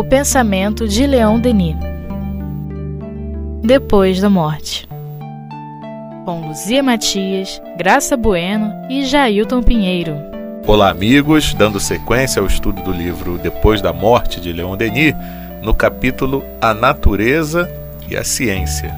O 0.00 0.02
pensamento 0.02 0.88
de 0.88 1.06
Leon 1.06 1.38
Denis. 1.38 1.76
Depois 3.62 4.18
da 4.18 4.30
morte. 4.30 4.88
Com 6.24 6.48
Luzia 6.48 6.82
Matias, 6.82 7.60
Graça 7.76 8.16
Bueno 8.16 8.72
e 8.88 9.04
Jailton 9.04 9.62
Pinheiro. 9.62 10.16
Olá, 10.66 10.88
amigos, 10.88 11.52
dando 11.52 11.78
sequência 11.78 12.40
ao 12.40 12.46
estudo 12.46 12.80
do 12.80 12.90
livro 12.90 13.36
Depois 13.36 13.82
da 13.82 13.92
Morte 13.92 14.40
de 14.40 14.54
Leon 14.54 14.74
Denis, 14.74 15.14
no 15.60 15.74
capítulo 15.74 16.42
A 16.62 16.72
Natureza 16.72 17.70
e 18.08 18.16
a 18.16 18.24
Ciência. 18.24 18.96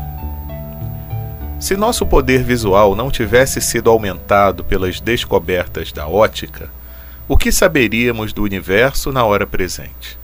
Se 1.59 1.77
nosso 1.77 2.07
poder 2.07 2.45
visual 2.45 2.95
não 2.95 3.11
tivesse 3.11 3.61
sido 3.61 3.91
aumentado 3.91 4.63
pelas 4.63 5.01
descobertas 5.01 5.91
da 5.91 6.07
ótica, 6.07 6.71
o 7.27 7.37
que 7.37 7.51
saberíamos 7.51 8.33
do 8.33 8.45
universo 8.45 9.11
na 9.11 9.25
hora 9.25 9.49
presente? 9.49 10.22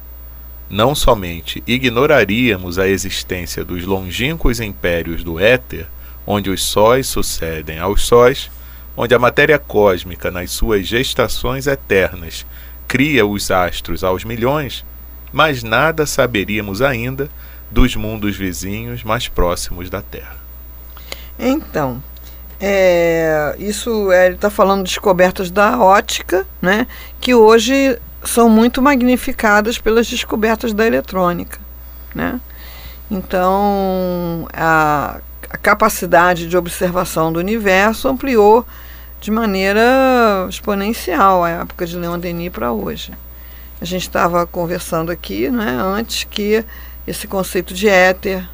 Não 0.70 0.94
somente 0.94 1.62
ignoraríamos 1.66 2.78
a 2.78 2.86
existência 2.86 3.64
dos 3.64 3.84
longínquos 3.84 4.60
impérios 4.60 5.24
do 5.24 5.40
éter, 5.40 5.86
onde 6.26 6.50
os 6.50 6.62
sóis 6.62 7.06
sucedem 7.06 7.78
aos 7.78 8.06
sóis, 8.06 8.50
onde 8.96 9.14
a 9.14 9.18
matéria 9.18 9.58
cósmica, 9.58 10.30
nas 10.30 10.50
suas 10.50 10.86
gestações 10.86 11.66
eternas, 11.66 12.44
cria 12.86 13.24
os 13.24 13.50
astros 13.50 14.04
aos 14.04 14.24
milhões, 14.24 14.84
mas 15.32 15.62
nada 15.62 16.04
saberíamos 16.04 16.82
ainda 16.82 17.30
dos 17.70 17.96
mundos 17.96 18.36
vizinhos 18.36 19.02
mais 19.04 19.28
próximos 19.28 19.88
da 19.88 20.02
Terra. 20.02 20.36
Então, 21.38 22.02
é, 22.60 23.54
isso 23.58 24.10
é, 24.10 24.26
ele 24.26 24.34
está 24.34 24.50
falando 24.50 24.82
de 24.82 24.90
descobertas 24.90 25.50
da 25.50 25.78
ótica, 25.78 26.46
né, 26.60 26.86
que 27.20 27.34
hoje 27.34 27.98
são 28.28 28.48
muito 28.48 28.80
magnificadas 28.82 29.78
pelas 29.78 30.06
descobertas 30.06 30.72
da 30.72 30.86
eletrônica. 30.86 31.58
Né? 32.14 32.40
Então, 33.10 34.46
a, 34.52 35.20
a 35.48 35.56
capacidade 35.56 36.46
de 36.46 36.56
observação 36.56 37.32
do 37.32 37.38
universo 37.38 38.08
ampliou 38.08 38.66
de 39.20 39.30
maneira 39.30 40.46
exponencial 40.48 41.42
a 41.42 41.50
época 41.50 41.86
de 41.86 41.96
Leon 41.96 42.18
Denis 42.18 42.52
para 42.52 42.70
hoje. 42.70 43.12
A 43.80 43.84
gente 43.84 44.02
estava 44.02 44.46
conversando 44.46 45.10
aqui 45.10 45.48
né, 45.50 45.78
antes 45.80 46.24
que 46.24 46.64
esse 47.06 47.26
conceito 47.26 47.72
de 47.72 47.88
éter 47.88 48.46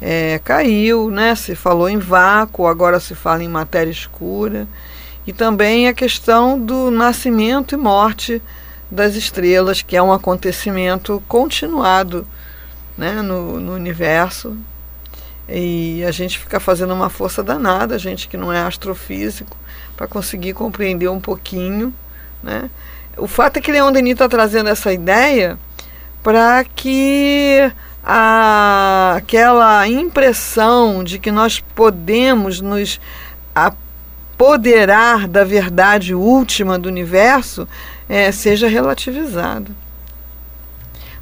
é, 0.00 0.40
caiu, 0.42 1.10
né? 1.10 1.34
Se 1.34 1.54
falou 1.54 1.88
em 1.88 1.98
vácuo, 1.98 2.66
agora 2.66 2.98
se 2.98 3.14
fala 3.14 3.44
em 3.44 3.48
matéria 3.48 3.90
escura. 3.90 4.66
E 5.26 5.32
também 5.32 5.86
a 5.86 5.94
questão 5.94 6.58
do 6.58 6.90
nascimento 6.90 7.74
e 7.74 7.78
morte 7.78 8.42
das 8.90 9.14
estrelas, 9.14 9.82
que 9.82 9.96
é 9.96 10.02
um 10.02 10.12
acontecimento 10.12 11.22
continuado 11.28 12.26
né, 12.96 13.22
no, 13.22 13.60
no 13.60 13.74
universo. 13.74 14.56
E 15.48 16.04
a 16.04 16.10
gente 16.10 16.38
fica 16.38 16.60
fazendo 16.60 16.92
uma 16.94 17.08
força 17.08 17.42
danada, 17.42 17.94
a 17.94 17.98
gente 17.98 18.28
que 18.28 18.36
não 18.36 18.52
é 18.52 18.60
astrofísico, 18.60 19.56
para 19.96 20.06
conseguir 20.06 20.52
compreender 20.52 21.08
um 21.08 21.20
pouquinho. 21.20 21.92
Né? 22.42 22.70
O 23.16 23.26
fato 23.26 23.56
é 23.56 23.60
que 23.60 23.72
Leon 23.72 23.92
Denis 23.92 24.12
está 24.12 24.28
trazendo 24.28 24.68
essa 24.68 24.92
ideia 24.92 25.58
para 26.22 26.64
que 26.64 27.72
a, 28.04 29.14
aquela 29.16 29.86
impressão 29.88 31.02
de 31.02 31.18
que 31.18 31.30
nós 31.30 31.60
podemos 31.60 32.60
nos 32.60 33.00
apoderar 33.54 35.26
da 35.26 35.44
verdade 35.44 36.14
última 36.14 36.78
do 36.78 36.88
universo 36.88 37.66
é, 38.10 38.32
seja 38.32 38.66
relativizada. 38.66 39.70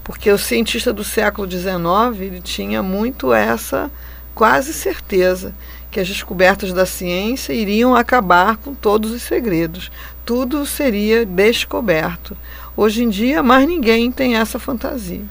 Porque 0.02 0.30
o 0.32 0.38
cientista 0.38 0.90
do 0.90 1.04
século 1.04 1.48
XIX 1.48 2.18
ele 2.18 2.40
tinha 2.40 2.82
muito 2.82 3.30
essa 3.30 3.90
quase 4.34 4.72
certeza 4.72 5.54
que 5.90 6.00
as 6.00 6.08
descobertas 6.08 6.72
da 6.72 6.86
ciência 6.86 7.52
iriam 7.52 7.94
acabar 7.94 8.56
com 8.56 8.74
todos 8.74 9.10
os 9.10 9.20
segredos. 9.20 9.92
Tudo 10.24 10.64
seria 10.64 11.26
descoberto. 11.26 12.34
Hoje 12.74 13.04
em 13.04 13.10
dia, 13.10 13.42
mais 13.42 13.68
ninguém 13.68 14.10
tem 14.10 14.36
essa 14.36 14.58
fantasia. 14.58 15.24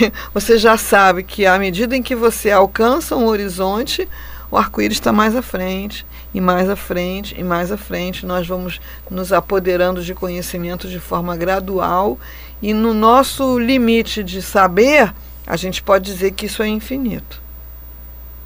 É. 0.00 0.10
Você 0.32 0.56
já 0.56 0.78
sabe 0.78 1.22
que 1.22 1.44
à 1.44 1.58
medida 1.58 1.94
em 1.94 2.02
que 2.02 2.14
você 2.14 2.50
alcança 2.50 3.16
um 3.16 3.26
horizonte, 3.26 4.08
o 4.50 4.56
arco-íris 4.56 4.96
está 4.96 5.12
mais 5.12 5.36
à 5.36 5.42
frente, 5.42 6.06
e 6.32 6.40
mais 6.40 6.68
à 6.68 6.76
frente, 6.76 7.34
e 7.38 7.42
mais 7.42 7.72
à 7.72 7.76
frente. 7.76 8.24
Nós 8.26 8.46
vamos 8.46 8.80
nos 9.10 9.32
apoderando 9.32 10.02
de 10.02 10.14
conhecimento 10.14 10.88
de 10.88 11.00
forma 11.00 11.36
gradual, 11.36 12.18
e 12.62 12.72
no 12.72 12.92
nosso 12.92 13.58
limite 13.58 14.22
de 14.22 14.42
saber, 14.42 15.12
a 15.46 15.56
gente 15.56 15.82
pode 15.82 16.04
dizer 16.04 16.32
que 16.32 16.46
isso 16.46 16.62
é 16.62 16.68
infinito. 16.68 17.40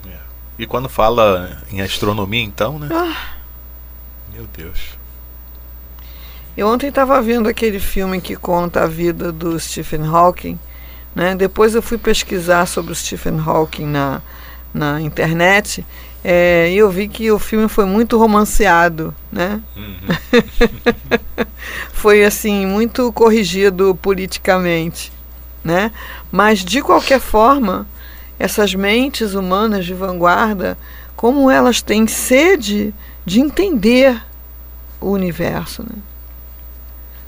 É. 0.07 0.17
E 0.59 0.67
quando 0.67 0.89
fala 0.89 1.63
em 1.71 1.81
astronomia, 1.81 2.43
então, 2.43 2.79
né? 2.79 2.89
Ah. 2.91 3.35
Meu 4.33 4.47
Deus. 4.57 4.99
Eu 6.57 6.69
ontem 6.69 6.89
estava 6.89 7.21
vendo 7.21 7.49
aquele 7.49 7.81
filme 7.81 8.21
que 8.21 8.37
conta 8.37 8.85
a 8.85 8.87
vida 8.87 9.33
do 9.33 9.59
Stephen 9.59 10.07
Hawking 10.07 10.59
né? 11.15 11.35
Depois 11.35 11.75
eu 11.75 11.83
fui 11.83 11.97
pesquisar 11.97 12.67
sobre 12.67 12.93
o 12.93 12.95
Stephen 12.95 13.39
Hawking 13.39 13.87
na, 13.87 14.21
na 14.73 15.01
internet 15.01 15.87
é, 16.25 16.73
eu 16.73 16.91
vi 16.91 17.07
que 17.07 17.31
o 17.31 17.39
filme 17.39 17.69
foi 17.69 17.85
muito 17.85 18.17
romanceado, 18.19 19.15
né? 19.31 19.61
Uhum. 19.77 20.37
foi 21.93 22.25
assim 22.25 22.65
muito 22.65 23.13
corrigido 23.13 23.95
politicamente, 24.01 25.13
né? 25.63 25.93
Mas 26.33 26.65
de 26.65 26.81
qualquer 26.81 27.21
forma, 27.21 27.87
essas 28.39 28.75
mentes 28.75 29.35
humanas 29.35 29.85
de 29.85 29.93
vanguarda, 29.93 30.79
como 31.15 31.51
elas 31.51 31.83
têm 31.83 32.07
sede 32.07 32.95
de 33.27 33.41
entender 33.41 34.19
o 35.01 35.11
universo, 35.11 35.83
né? 35.83 35.97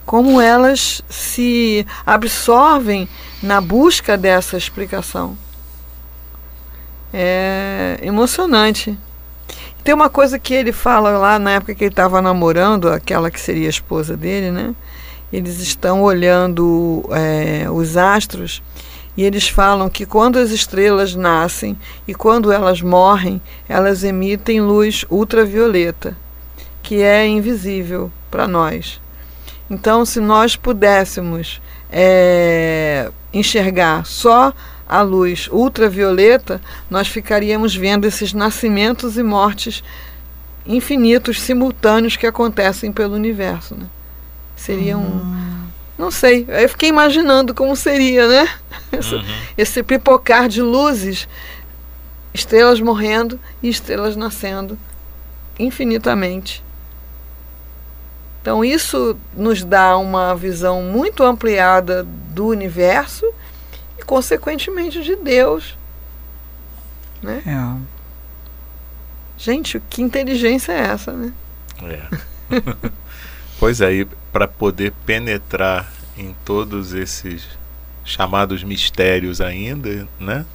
como 0.07 0.41
elas 0.41 1.03
se 1.11 1.85
absorvem 2.07 3.09
na 3.43 3.61
busca 3.61 4.17
dessa 4.17 4.57
explicação. 4.57 5.37
É 7.19 7.99
emocionante. 8.03 8.99
Tem 9.83 9.95
uma 9.95 10.11
coisa 10.11 10.39
que 10.39 10.53
ele 10.53 10.71
fala 10.71 11.17
lá 11.17 11.39
na 11.39 11.53
época 11.53 11.75
que 11.75 11.85
ele 11.85 11.93
estava 11.93 12.21
namorando 12.21 12.91
aquela 12.91 13.31
que 13.31 13.41
seria 13.41 13.69
a 13.69 13.71
esposa 13.71 14.15
dele, 14.15 14.51
né? 14.51 14.75
Eles 15.33 15.61
estão 15.61 16.03
olhando 16.03 17.09
é, 17.11 17.71
os 17.71 17.97
astros 17.97 18.63
e 19.17 19.25
eles 19.25 19.49
falam 19.49 19.89
que 19.89 20.05
quando 20.05 20.39
as 20.39 20.51
estrelas 20.51 21.15
nascem 21.15 21.75
e 22.07 22.15
quando 22.15 22.53
elas 22.53 22.83
morrem, 22.83 23.41
elas 23.67 24.05
emitem 24.05 24.61
luz 24.61 25.07
ultravioleta, 25.09 26.15
que 26.83 27.01
é 27.01 27.27
invisível 27.27 28.13
para 28.31 28.47
nós. 28.47 29.01
Então, 29.71 30.05
se 30.05 30.21
nós 30.21 30.55
pudéssemos 30.55 31.63
é, 31.91 33.11
enxergar 33.33 34.05
só 34.05 34.53
a 34.89 35.03
luz 35.03 35.49
ultravioleta, 35.51 36.61
nós 36.89 37.09
ficaríamos 37.09 37.75
vendo 37.75 38.07
esses 38.07 38.33
nascimentos 38.33 39.19
e 39.19 39.23
mortes 39.23 39.83
infinitos, 40.65 41.41
simultâneos 41.41 42.17
que 42.17 42.27
acontecem 42.27 42.93
pelo 42.93 43.15
universo. 43.15 43.75
Né? 43.75 43.87
Seria 44.55 44.97
um. 44.97 45.03
Uhum. 45.03 45.67
Não 45.99 46.11
sei, 46.11 46.45
eu 46.49 46.69
fiquei 46.69 46.91
imaginando 46.91 47.55
como 47.55 47.75
seria, 47.75 48.29
né? 48.29 48.49
Uhum. 48.97 49.25
Esse 49.59 49.83
pipocar 49.83 50.49
de 50.49 50.63
luzes, 50.63 51.29
estrelas 52.33 52.81
morrendo 52.81 53.39
e 53.63 53.69
estrelas 53.69 54.17
nascendo 54.17 54.79
infinitamente. 55.59 56.65
Então, 58.41 58.65
isso 58.65 59.19
nos 59.37 59.65
dá 59.65 59.99
uma 59.99 60.35
visão 60.35 60.81
muito 60.83 61.25
ampliada 61.25 62.07
do 62.31 62.47
universo 62.47 63.27
consequentemente, 64.07 65.03
de 65.03 65.17
Deus. 65.17 65.77
Né? 67.23 67.43
É. 67.47 67.97
Gente, 69.37 69.81
que 69.91 70.01
inteligência 70.01 70.73
é 70.73 70.79
essa, 70.79 71.13
né? 71.13 71.33
É. 71.83 72.03
pois 73.59 73.81
é, 73.81 74.07
para 74.33 74.49
poder 74.49 74.93
penetrar 75.05 75.93
em 76.17 76.35
todos 76.45 76.95
esses 76.95 77.47
chamados 78.05 78.63
mistérios 78.63 79.41
ainda, 79.41 80.09
né? 80.19 80.47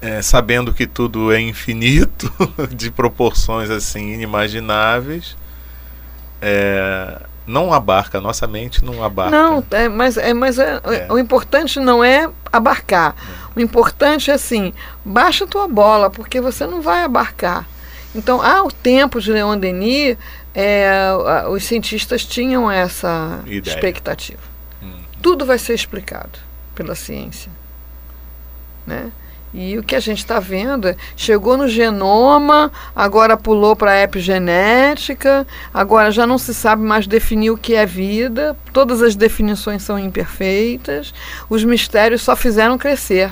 É, 0.00 0.20
sabendo 0.22 0.72
que 0.72 0.86
tudo 0.86 1.32
é 1.32 1.40
infinito, 1.40 2.32
de 2.74 2.90
proporções 2.90 3.70
assim 3.70 4.12
inimagináveis, 4.12 5.36
é, 6.40 7.20
não 7.46 7.72
abarca, 7.72 8.20
nossa 8.20 8.46
mente 8.46 8.84
não 8.84 9.04
abarca. 9.04 9.30
Não, 9.30 9.64
é, 9.70 9.88
mas, 9.88 10.16
é, 10.16 10.32
mas 10.32 10.58
é, 10.58 10.80
é. 10.84 11.12
o 11.12 11.18
importante 11.18 11.78
não 11.78 12.02
é 12.02 12.30
abarcar. 12.52 13.14
O 13.54 13.60
importante 13.60 14.30
é 14.30 14.34
assim, 14.34 14.72
baixa 15.04 15.44
a 15.44 15.48
tua 15.48 15.68
bola, 15.68 16.10
porque 16.10 16.40
você 16.40 16.66
não 16.66 16.80
vai 16.80 17.04
abarcar. 17.04 17.66
Então, 18.14 18.40
há 18.40 18.62
o 18.62 18.70
tempo 18.70 19.20
de 19.20 19.32
Leon 19.32 19.58
Denis, 19.58 20.16
é, 20.54 21.12
os 21.50 21.64
cientistas 21.64 22.24
tinham 22.24 22.70
essa 22.70 23.40
Ideia. 23.44 23.74
expectativa. 23.74 24.42
Hum. 24.82 25.02
Tudo 25.20 25.44
vai 25.44 25.58
ser 25.58 25.74
explicado. 25.74 26.38
pela 26.74 26.94
ciência. 26.94 27.50
Né? 28.86 29.12
E 29.54 29.78
o 29.78 29.84
que 29.84 29.94
a 29.94 30.00
gente 30.00 30.18
está 30.18 30.40
vendo 30.40 30.88
é, 30.88 30.96
chegou 31.16 31.56
no 31.56 31.68
genoma, 31.68 32.72
agora 32.94 33.36
pulou 33.36 33.76
para 33.76 33.92
a 33.92 34.02
epigenética, 34.02 35.46
agora 35.72 36.10
já 36.10 36.26
não 36.26 36.38
se 36.38 36.52
sabe 36.52 36.82
mais 36.82 37.06
definir 37.06 37.50
o 37.50 37.56
que 37.56 37.74
é 37.74 37.86
vida, 37.86 38.56
todas 38.72 39.00
as 39.00 39.14
definições 39.14 39.84
são 39.84 39.96
imperfeitas, 39.96 41.14
os 41.48 41.62
mistérios 41.62 42.20
só 42.22 42.34
fizeram 42.34 42.76
crescer. 42.76 43.30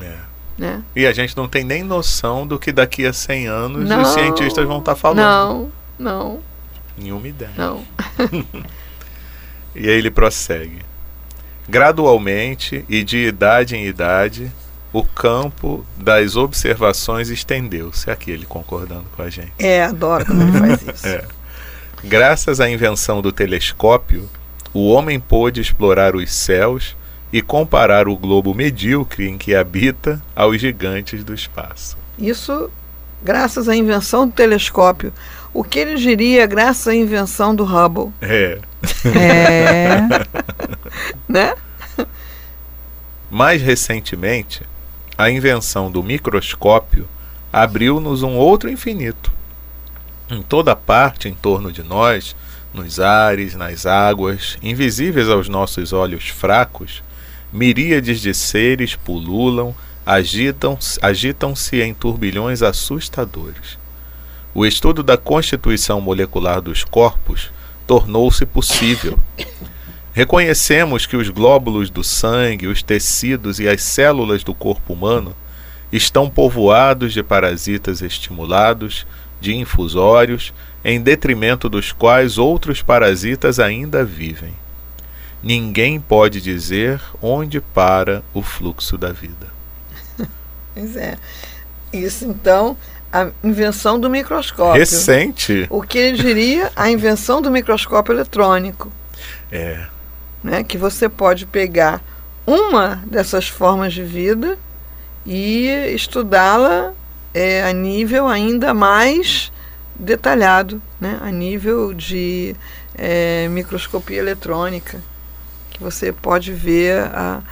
É. 0.00 0.14
Né? 0.56 0.82
E 0.94 1.04
a 1.04 1.12
gente 1.12 1.36
não 1.36 1.48
tem 1.48 1.64
nem 1.64 1.82
noção 1.82 2.46
do 2.46 2.56
que 2.56 2.70
daqui 2.70 3.04
a 3.04 3.12
100 3.12 3.46
anos 3.48 3.88
Não. 3.88 4.02
os 4.02 4.08
cientistas 4.08 4.64
vão 4.66 4.78
estar 4.78 4.94
falando. 4.94 5.18
Não, 5.18 5.72
não, 5.98 6.40
Nenhuma 6.96 7.26
ideia. 7.26 7.52
não. 7.56 7.82
E 9.74 9.88
aí 9.88 9.96
ele 9.96 10.10
prossegue. 10.10 10.80
Gradualmente 11.68 12.84
e 12.88 13.04
de 13.04 13.18
idade 13.18 13.76
em 13.76 13.86
idade, 13.86 14.50
o 14.92 15.04
campo 15.04 15.84
das 15.96 16.36
observações 16.36 17.28
estendeu-se. 17.28 18.10
Aqui 18.10 18.30
ele 18.30 18.46
concordando 18.46 19.06
com 19.14 19.22
a 19.22 19.30
gente. 19.30 19.52
É, 19.58 19.84
adoro 19.84 20.26
quando 20.26 20.42
ele 20.42 20.52
faz 20.52 20.82
isso. 20.82 21.06
É. 21.08 21.24
Graças 22.02 22.60
à 22.60 22.70
invenção 22.70 23.20
do 23.20 23.30
telescópio, 23.30 24.28
o 24.72 24.88
homem 24.88 25.20
pôde 25.20 25.60
explorar 25.60 26.16
os 26.16 26.32
céus 26.32 26.96
e 27.32 27.42
comparar 27.42 28.08
o 28.08 28.16
globo 28.16 28.54
medíocre 28.54 29.28
em 29.28 29.36
que 29.36 29.54
habita 29.54 30.20
aos 30.34 30.60
gigantes 30.60 31.22
do 31.22 31.34
espaço. 31.34 31.96
Isso 32.18 32.70
graças 33.22 33.68
à 33.68 33.76
invenção 33.76 34.26
do 34.26 34.32
telescópio. 34.32 35.12
O 35.52 35.62
que 35.62 35.78
ele 35.78 35.96
diria 35.96 36.46
graças 36.46 36.88
à 36.88 36.94
invenção 36.94 37.54
do 37.54 37.64
Hubble, 37.64 38.12
É. 38.20 38.58
É. 39.04 40.00
né? 41.28 41.54
Mais 43.30 43.60
recentemente, 43.60 44.62
a 45.20 45.30
invenção 45.30 45.90
do 45.90 46.02
microscópio 46.02 47.06
abriu-nos 47.52 48.22
um 48.22 48.36
outro 48.36 48.70
infinito. 48.70 49.30
Em 50.30 50.40
toda 50.42 50.74
parte 50.74 51.28
em 51.28 51.34
torno 51.34 51.70
de 51.70 51.82
nós, 51.82 52.34
nos 52.72 52.98
ares, 53.00 53.54
nas 53.54 53.84
águas, 53.84 54.56
invisíveis 54.62 55.28
aos 55.28 55.48
nossos 55.48 55.92
olhos 55.92 56.28
fracos, 56.28 57.02
miríades 57.52 58.20
de 58.20 58.32
seres 58.32 58.94
pululam, 58.94 59.74
agitam- 60.06 60.78
agitam-se 61.02 61.82
em 61.82 61.92
turbilhões 61.92 62.62
assustadores. 62.62 63.78
O 64.54 64.64
estudo 64.64 65.02
da 65.02 65.16
constituição 65.16 66.00
molecular 66.00 66.60
dos 66.60 66.82
corpos 66.82 67.50
tornou-se 67.86 68.46
possível. 68.46 69.18
Reconhecemos 70.12 71.06
que 71.06 71.16
os 71.16 71.28
glóbulos 71.28 71.88
do 71.88 72.02
sangue, 72.02 72.66
os 72.66 72.82
tecidos 72.82 73.60
e 73.60 73.68
as 73.68 73.82
células 73.82 74.42
do 74.42 74.52
corpo 74.52 74.92
humano 74.92 75.34
estão 75.92 76.28
povoados 76.28 77.12
de 77.12 77.22
parasitas 77.22 78.02
estimulados, 78.02 79.06
de 79.40 79.54
infusórios, 79.54 80.52
em 80.84 81.00
detrimento 81.00 81.68
dos 81.68 81.92
quais 81.92 82.38
outros 82.38 82.82
parasitas 82.82 83.58
ainda 83.58 84.04
vivem. 84.04 84.54
Ninguém 85.42 86.00
pode 86.00 86.40
dizer 86.40 87.00
onde 87.22 87.60
para 87.60 88.22
o 88.34 88.42
fluxo 88.42 88.98
da 88.98 89.12
vida. 89.12 89.46
Pois 90.72 90.96
é. 90.96 91.18
Isso 91.92 92.24
então, 92.24 92.76
a 93.12 93.30
invenção 93.42 93.98
do 93.98 94.08
microscópio. 94.08 94.78
Recente. 94.78 95.66
O 95.68 95.82
que 95.82 95.98
ele 95.98 96.16
diria? 96.16 96.70
A 96.76 96.88
invenção 96.88 97.42
do 97.42 97.50
microscópio 97.50 98.14
eletrônico. 98.14 98.90
É, 99.50 99.86
né, 100.42 100.62
que 100.64 100.78
você 100.78 101.08
pode 101.08 101.46
pegar 101.46 102.02
uma 102.46 103.02
dessas 103.06 103.48
formas 103.48 103.92
de 103.92 104.02
vida 104.02 104.58
e 105.26 105.66
estudá-la 105.94 106.92
é, 107.32 107.62
a 107.62 107.72
nível 107.72 108.26
ainda 108.26 108.72
mais 108.74 109.52
detalhado, 109.94 110.80
né, 111.00 111.18
a 111.22 111.30
nível 111.30 111.92
de 111.92 112.56
é, 112.96 113.46
microscopia 113.48 114.18
eletrônica, 114.18 115.00
que 115.70 115.80
você 115.82 116.12
pode 116.12 116.52
ver 116.52 117.02
a 117.14 117.42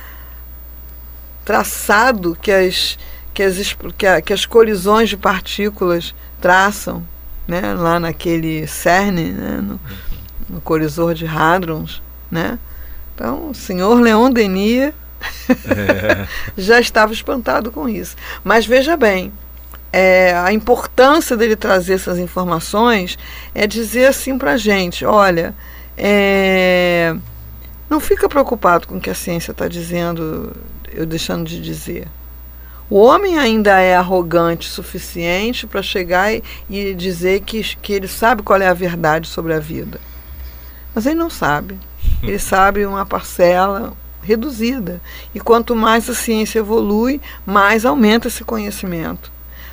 traçado 1.44 2.36
que 2.40 2.50
as, 2.50 2.98
que 3.32 3.42
as, 3.42 3.76
que, 3.96 4.06
a- 4.06 4.20
que 4.20 4.32
as 4.32 4.44
colisões 4.44 5.08
de 5.08 5.16
partículas 5.16 6.14
traçam 6.40 7.06
né, 7.46 7.72
lá 7.74 7.98
naquele 7.98 8.66
CERN, 8.66 9.32
né, 9.32 9.60
no, 9.62 9.80
no 10.48 10.60
colisor 10.60 11.14
de 11.14 11.26
hadrons, 11.26 12.02
né? 12.30 12.58
Então, 13.18 13.50
o 13.50 13.54
senhor 13.54 14.00
Leon 14.00 14.30
Denis 14.30 14.92
já 16.56 16.78
estava 16.78 17.12
espantado 17.12 17.72
com 17.72 17.88
isso. 17.88 18.14
Mas 18.44 18.64
veja 18.64 18.96
bem, 18.96 19.32
é, 19.92 20.32
a 20.36 20.52
importância 20.52 21.36
dele 21.36 21.56
trazer 21.56 21.94
essas 21.94 22.16
informações 22.16 23.18
é 23.52 23.66
dizer 23.66 24.06
assim 24.06 24.38
para 24.38 24.52
a 24.52 24.56
gente: 24.56 25.04
olha, 25.04 25.52
é, 25.96 27.12
não 27.90 27.98
fica 27.98 28.28
preocupado 28.28 28.86
com 28.86 28.98
o 28.98 29.00
que 29.00 29.10
a 29.10 29.16
ciência 29.16 29.50
está 29.50 29.66
dizendo, 29.66 30.56
eu 30.92 31.04
deixando 31.04 31.44
de 31.44 31.60
dizer. 31.60 32.06
O 32.88 33.00
homem 33.00 33.36
ainda 33.36 33.80
é 33.80 33.96
arrogante 33.96 34.68
o 34.68 34.70
suficiente 34.70 35.66
para 35.66 35.82
chegar 35.82 36.32
e, 36.32 36.40
e 36.70 36.94
dizer 36.94 37.40
que, 37.40 37.64
que 37.82 37.92
ele 37.92 38.06
sabe 38.06 38.44
qual 38.44 38.60
é 38.60 38.68
a 38.68 38.74
verdade 38.74 39.26
sobre 39.26 39.54
a 39.54 39.58
vida. 39.58 40.00
Mas 40.94 41.04
ele 41.04 41.16
não 41.16 41.28
sabe. 41.28 41.76
Ele 42.22 42.38
sabe 42.38 42.84
uma 42.86 43.06
parcela 43.06 43.96
reduzida. 44.22 45.00
E 45.34 45.40
quanto 45.40 45.74
mais 45.74 46.08
a 46.10 46.14
ciência 46.14 46.58
evolui, 46.58 47.20
mais 47.46 47.84
aumenta 47.84 48.28
esse 48.28 48.44
conhecimento. 48.44 49.32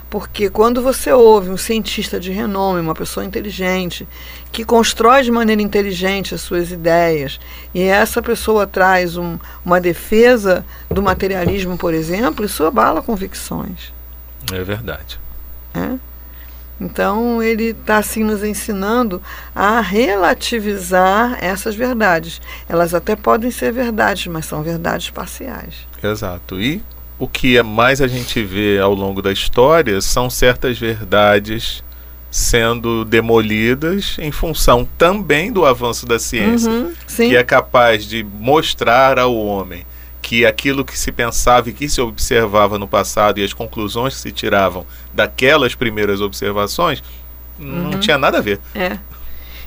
Porque 0.10 0.50
quando 0.50 0.82
você 0.82 1.12
ouve 1.12 1.50
um 1.50 1.58
cientista 1.58 2.20
de 2.20 2.32
renome, 2.32 2.80
uma 2.80 2.94
pessoa 2.94 3.26
inteligente, 3.26 4.08
que 4.52 4.64
constrói 4.64 5.24
de 5.24 5.32
maneira 5.32 5.62
inteligente 5.62 6.34
as 6.34 6.42
suas 6.42 6.72
ideias, 6.72 7.40
e 7.74 7.82
essa 7.82 8.22
pessoa 8.22 8.68
traz 8.68 9.18
um, 9.18 9.38
uma 9.66 9.82
defesa 9.82 10.66
do 10.90 11.02
materialismo, 11.02 11.78
por 11.78 11.94
exemplo, 11.94 12.46
isso 12.46 12.64
abala 12.64 13.02
convicções. 13.02 13.92
é 14.54 14.64
verdade. 14.64 15.20
né? 15.74 16.00
Então 16.80 17.42
ele 17.42 17.70
está 17.70 17.98
assim 17.98 18.24
nos 18.24 18.44
ensinando 18.44 19.22
a 19.56 19.80
relativizar 19.80 21.38
essas 21.42 21.76
verdades. 21.76 22.42
Elas 22.68 22.94
até 22.94 23.16
podem 23.16 23.50
ser 23.52 23.72
verdades, 23.72 24.28
mas 24.28 24.46
são 24.46 24.62
verdades 24.62 25.10
parciais. 25.10 25.76
Exato. 26.04 26.60
E 26.60 26.84
o 27.18 27.28
que 27.28 27.58
é 27.58 27.64
mais 27.64 28.02
a 28.02 28.08
gente 28.08 28.44
vê 28.44 28.78
ao 28.80 28.94
longo 28.94 29.22
da 29.22 29.32
história 29.32 30.02
são 30.02 30.30
certas 30.30 30.78
verdades 30.78 31.84
sendo 32.30 33.06
demolidas 33.06 34.18
em 34.20 34.30
função 34.30 34.86
também 34.98 35.54
do 35.54 35.66
avanço 35.66 36.06
da 36.06 36.20
ciência, 36.20 36.70
Uhum, 36.70 36.92
que 37.16 37.38
é 37.38 37.44
capaz 37.44 38.04
de 38.06 38.26
mostrar 38.26 39.18
ao 39.18 39.34
homem 39.34 39.86
que 40.28 40.44
aquilo 40.44 40.84
que 40.84 40.98
se 40.98 41.12
pensava 41.12 41.70
e 41.70 41.74
que 41.74 41.88
se 41.88 42.02
observava 42.02 42.80
no 42.80 42.88
passado 42.88 43.40
e 43.40 43.44
as 43.44 43.54
conclusões 43.54 44.16
que 44.16 44.22
se 44.22 44.32
tiravam 44.32 44.84
daquelas 45.14 45.76
primeiras 45.76 46.20
observações 46.20 47.04
não 47.60 47.92
Uhum. 47.92 48.00
tinha 48.00 48.18
nada 48.18 48.40
a 48.40 48.42
ver. 48.42 48.60
é. 48.74 48.98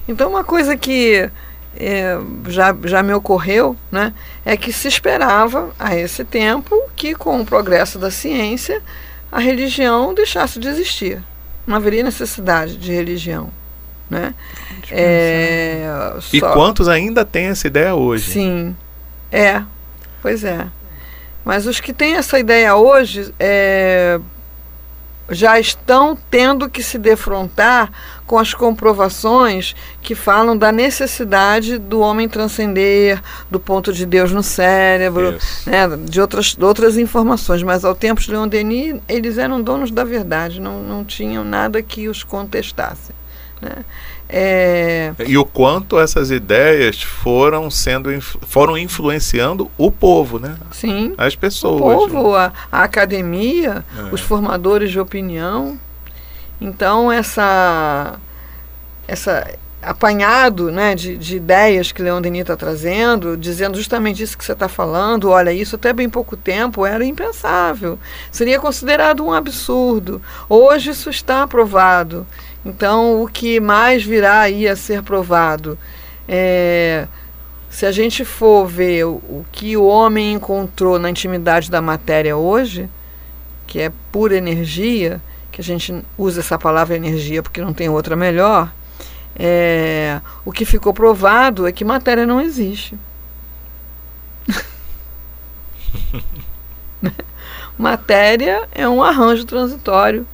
Então 0.09 0.29
uma 0.31 0.43
coisa 0.43 0.77
que 0.77 1.31
é, 1.77 2.19
já, 2.49 2.75
já 2.85 3.03
me 3.05 3.13
ocorreu, 3.13 3.77
né, 3.93 4.13
é 4.45 4.57
que 4.57 4.73
se 4.73 4.89
esperava 4.89 5.71
a 5.79 5.95
esse 5.95 6.25
tempo 6.25 6.75
que 6.97 7.15
com 7.15 7.41
o 7.41 7.47
progresso 7.47 7.97
da 7.99 8.11
ciência 8.11 8.83
a 9.31 9.39
religião 9.39 10.13
deixasse 10.13 10.59
de 10.59 10.67
existir. 10.67 11.23
Não 11.67 11.77
haveria 11.77 12.03
necessidade 12.03 12.77
de 12.79 12.91
religião, 12.91 13.51
né? 14.11 14.35
É, 14.91 15.87
E 16.33 16.41
só- 16.41 16.53
quantos 16.53 16.89
ainda 16.89 17.25
têm 17.25 17.47
essa 17.47 17.67
ideia 17.67 17.95
hoje? 17.95 18.33
Sim, 18.33 18.75
é, 19.31 19.63
pois 20.23 20.45
é. 20.45 20.67
Mas 21.45 21.67
os 21.67 21.81
que 21.81 21.93
têm 21.93 22.15
essa 22.15 22.39
ideia 22.39 22.77
hoje 22.77 23.33
é, 23.39 24.21
já 25.31 25.59
estão 25.59 26.17
tendo 26.31 26.69
que 26.69 26.83
se 26.83 26.99
defrontar 26.99 27.91
com 28.27 28.39
as 28.39 28.55
comprovações 28.55 29.75
que 30.03 30.15
falam 30.15 30.57
da 30.57 30.73
necessidade 30.73 31.79
do 31.79 32.01
homem 32.01 32.29
transcender, 32.29 33.23
do 33.51 33.59
ponto 33.61 33.93
de 33.93 34.05
Deus 34.05 34.33
no 34.33 34.43
cérebro, 34.43 35.37
Isso. 35.37 35.71
né, 35.71 35.89
de, 36.05 36.21
outras, 36.21 36.55
de 36.55 36.65
outras 36.65 36.97
informações. 36.97 37.63
Mas 37.63 37.85
ao 37.85 37.95
tempo 37.95 38.21
de 38.21 38.31
Leon 38.31 38.49
Denis, 38.49 39.01
eles 39.09 39.39
eram 39.39 39.63
donos 39.63 39.91
da 39.91 40.05
verdade, 40.05 40.61
não, 40.61 40.83
não 40.83 41.05
tinham 41.05 41.45
nada 41.45 41.83
que 41.83 42.09
os 42.09 42.23
contestasse. 42.23 43.13
Né? 43.61 43.85
É, 44.29 45.15
E 45.27 45.39
o 45.39 45.45
quanto 45.45 45.99
essas 45.99 46.31
ideias 46.31 47.03
foram 47.03 47.71
sendo 47.71 48.11
foram 48.21 48.77
influenciando 48.77 49.71
o 49.79 49.91
povo, 49.91 50.39
né? 50.39 50.57
sim. 50.71 51.15
As 51.17 51.35
O 51.35 51.39
pessoas. 51.39 51.81
povo, 51.81 52.35
a, 52.35 52.53
a 52.71 52.83
academia, 52.83 53.85
É. 53.99 54.15
os 54.15 54.21
formadores 54.21 54.91
de 54.91 55.01
opinião. 55.01 55.79
Então 56.61 57.11
essa 57.11 58.19
essa 59.07 59.49
apanhado 59.81 60.73
né, 60.73 60.95
de, 60.95 61.17
de 61.17 61.37
ideias 61.37 61.93
que 61.93 62.03
Leon 62.03 62.21
Denis 62.21 62.41
está 62.43 62.57
trazendo, 62.57 63.37
dizendo 63.37 63.77
justamente 63.79 64.21
isso 64.23 64.37
que 64.37 64.45
você 64.45 64.53
está 64.53 64.69
falando. 64.69 65.31
Olha, 65.31 65.53
isso 65.53 65.77
até 65.77 65.93
bem 65.93 66.11
pouco 66.11 66.37
tempo 66.37 66.85
era 66.85 67.05
impensável. 67.05 67.97
Seria 68.31 68.59
considerado 68.59 69.25
um 69.25 69.33
absurdo. 69.33 70.21
Hoje 70.49 70.91
isso 70.91 71.09
está 71.09 71.45
aprovado. 71.45 72.27
Então, 72.69 73.23
o 73.23 73.27
que 73.27 73.59
mais 73.59 74.05
virá 74.05 74.41
aí 74.41 74.69
a 74.69 74.77
ser 74.77 75.03
provado? 75.03 75.79
É, 76.29 77.09
se 77.71 77.87
a 77.87 77.93
gente 77.93 78.27
for 78.27 78.67
ver 78.67 79.07
o, 79.07 79.15
o 79.15 79.47
que 79.51 79.75
o 79.75 79.87
homem 79.87 80.35
encontrou 80.35 80.99
na 80.99 81.09
intimidade 81.09 81.71
da 81.71 81.81
matéria 81.81 82.37
hoje, 82.37 82.91
que 83.67 83.81
é 83.81 83.91
pura 84.13 84.37
energia, 84.37 85.19
que 85.51 85.63
a 85.63 85.65
gente 85.65 86.05
usa 86.19 86.41
essa 86.41 86.59
palavra 86.59 86.95
energia 86.95 87.43
porque 87.43 87.63
não 87.63 87.73
tem 87.73 87.89
outra 87.89 88.15
melhor, 88.15 88.71
é, 89.35 90.21
o 90.45 90.53
que 90.53 90.67
ficou 90.67 90.93
provado 90.93 91.67
é 91.67 91.73
que 91.73 91.87
matéria 91.87 92.27
não 92.27 92.39
existe. 92.39 92.99
matéria 97.79 98.69
é 98.73 98.87
um 98.87 99.03
arranjo 99.03 99.47
transitório, 99.47 100.27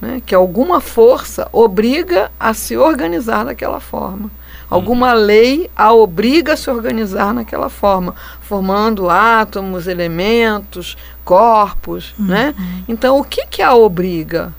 né, 0.00 0.22
que 0.24 0.34
alguma 0.34 0.80
força 0.80 1.48
obriga 1.52 2.30
a 2.38 2.54
se 2.54 2.76
organizar 2.76 3.44
daquela 3.44 3.80
forma. 3.80 4.30
Alguma 4.68 5.12
lei 5.12 5.68
a 5.74 5.92
obriga 5.92 6.52
a 6.52 6.56
se 6.56 6.70
organizar 6.70 7.34
naquela 7.34 7.68
forma, 7.68 8.14
formando 8.40 9.10
átomos, 9.10 9.88
elementos, 9.88 10.96
corpos, 11.24 12.14
uhum. 12.16 12.26
né? 12.26 12.54
Então, 12.88 13.18
o 13.18 13.24
que 13.24 13.46
que 13.46 13.62
a 13.62 13.74
obriga? 13.74 14.54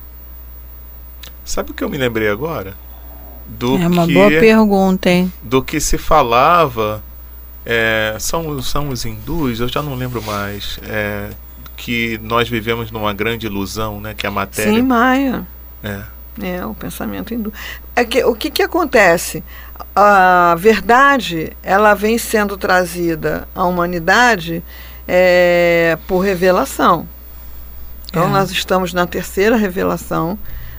Sabe 1.45 1.71
o 1.71 1.73
que 1.73 1.81
eu 1.81 1.89
me 1.89 1.97
lembrei 1.97 2.27
agora? 2.27 2.75
Do 3.47 3.77
é 3.77 3.87
uma 3.87 4.05
que, 4.05 4.13
boa 4.13 4.29
pergunta, 4.29 5.09
hein? 5.09 5.31
Do 5.41 5.63
que 5.63 5.79
se 5.79 5.97
falava, 5.97 7.01
é, 7.65 8.15
são, 8.19 8.61
são 8.61 8.89
os 8.89 9.05
hindus, 9.05 9.61
eu 9.61 9.67
já 9.69 9.81
não 9.81 9.95
lembro 9.95 10.21
mais, 10.21 10.77
é, 10.83 11.29
que 11.81 12.19
nós 12.21 12.47
vivemos 12.47 12.91
numa 12.91 13.11
grande 13.11 13.47
ilusão, 13.47 13.99
né? 13.99 14.13
Que 14.13 14.27
a 14.27 14.31
matéria... 14.31 14.71
Sim, 14.71 14.83
Maia. 14.83 15.47
É. 15.83 16.03
É, 16.39 16.63
o 16.63 16.75
pensamento 16.75 17.33
hindu. 17.33 17.51
É 17.95 18.05
que, 18.05 18.23
o 18.23 18.35
que, 18.35 18.51
que 18.51 18.61
acontece? 18.61 19.43
A 19.95 20.55
verdade 20.59 21.53
ela 21.63 21.95
vem 21.95 22.19
sendo 22.19 22.55
trazida 22.55 23.47
à 23.55 23.65
humanidade 23.65 24.63
é, 25.07 25.97
por 26.07 26.19
revelação. 26.19 27.09
Então, 28.05 28.25
é. 28.25 28.29
nós 28.29 28.51
estamos 28.51 28.93
na 28.93 29.07
terceira 29.07 29.55
revelação, 29.55 30.37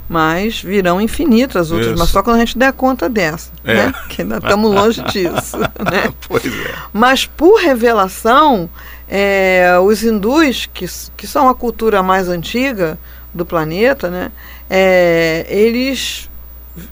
mas 0.08 0.62
virão 0.62 1.00
infinitas 1.00 1.72
outras, 1.72 1.90
Isso. 1.90 1.98
mas 1.98 2.10
só 2.10 2.22
quando 2.22 2.36
a 2.36 2.40
gente 2.40 2.56
der 2.56 2.72
conta 2.72 3.08
dessa, 3.08 3.50
é. 3.64 3.74
né? 3.74 3.94
que 4.08 4.22
ainda 4.22 4.36
estamos 4.36 4.72
longe 4.72 5.02
disso. 5.10 5.58
né? 5.58 6.14
Pois 6.28 6.46
é. 6.46 6.74
Mas 6.92 7.26
por 7.26 7.60
revelação, 7.60 8.70
é, 9.14 9.78
os 9.78 10.02
hindus, 10.02 10.64
que, 10.72 10.86
que 11.18 11.26
são 11.26 11.46
a 11.46 11.54
cultura 11.54 12.02
mais 12.02 12.30
antiga 12.30 12.98
do 13.34 13.44
planeta, 13.44 14.10
né? 14.10 14.32
é, 14.70 15.44
eles 15.50 16.30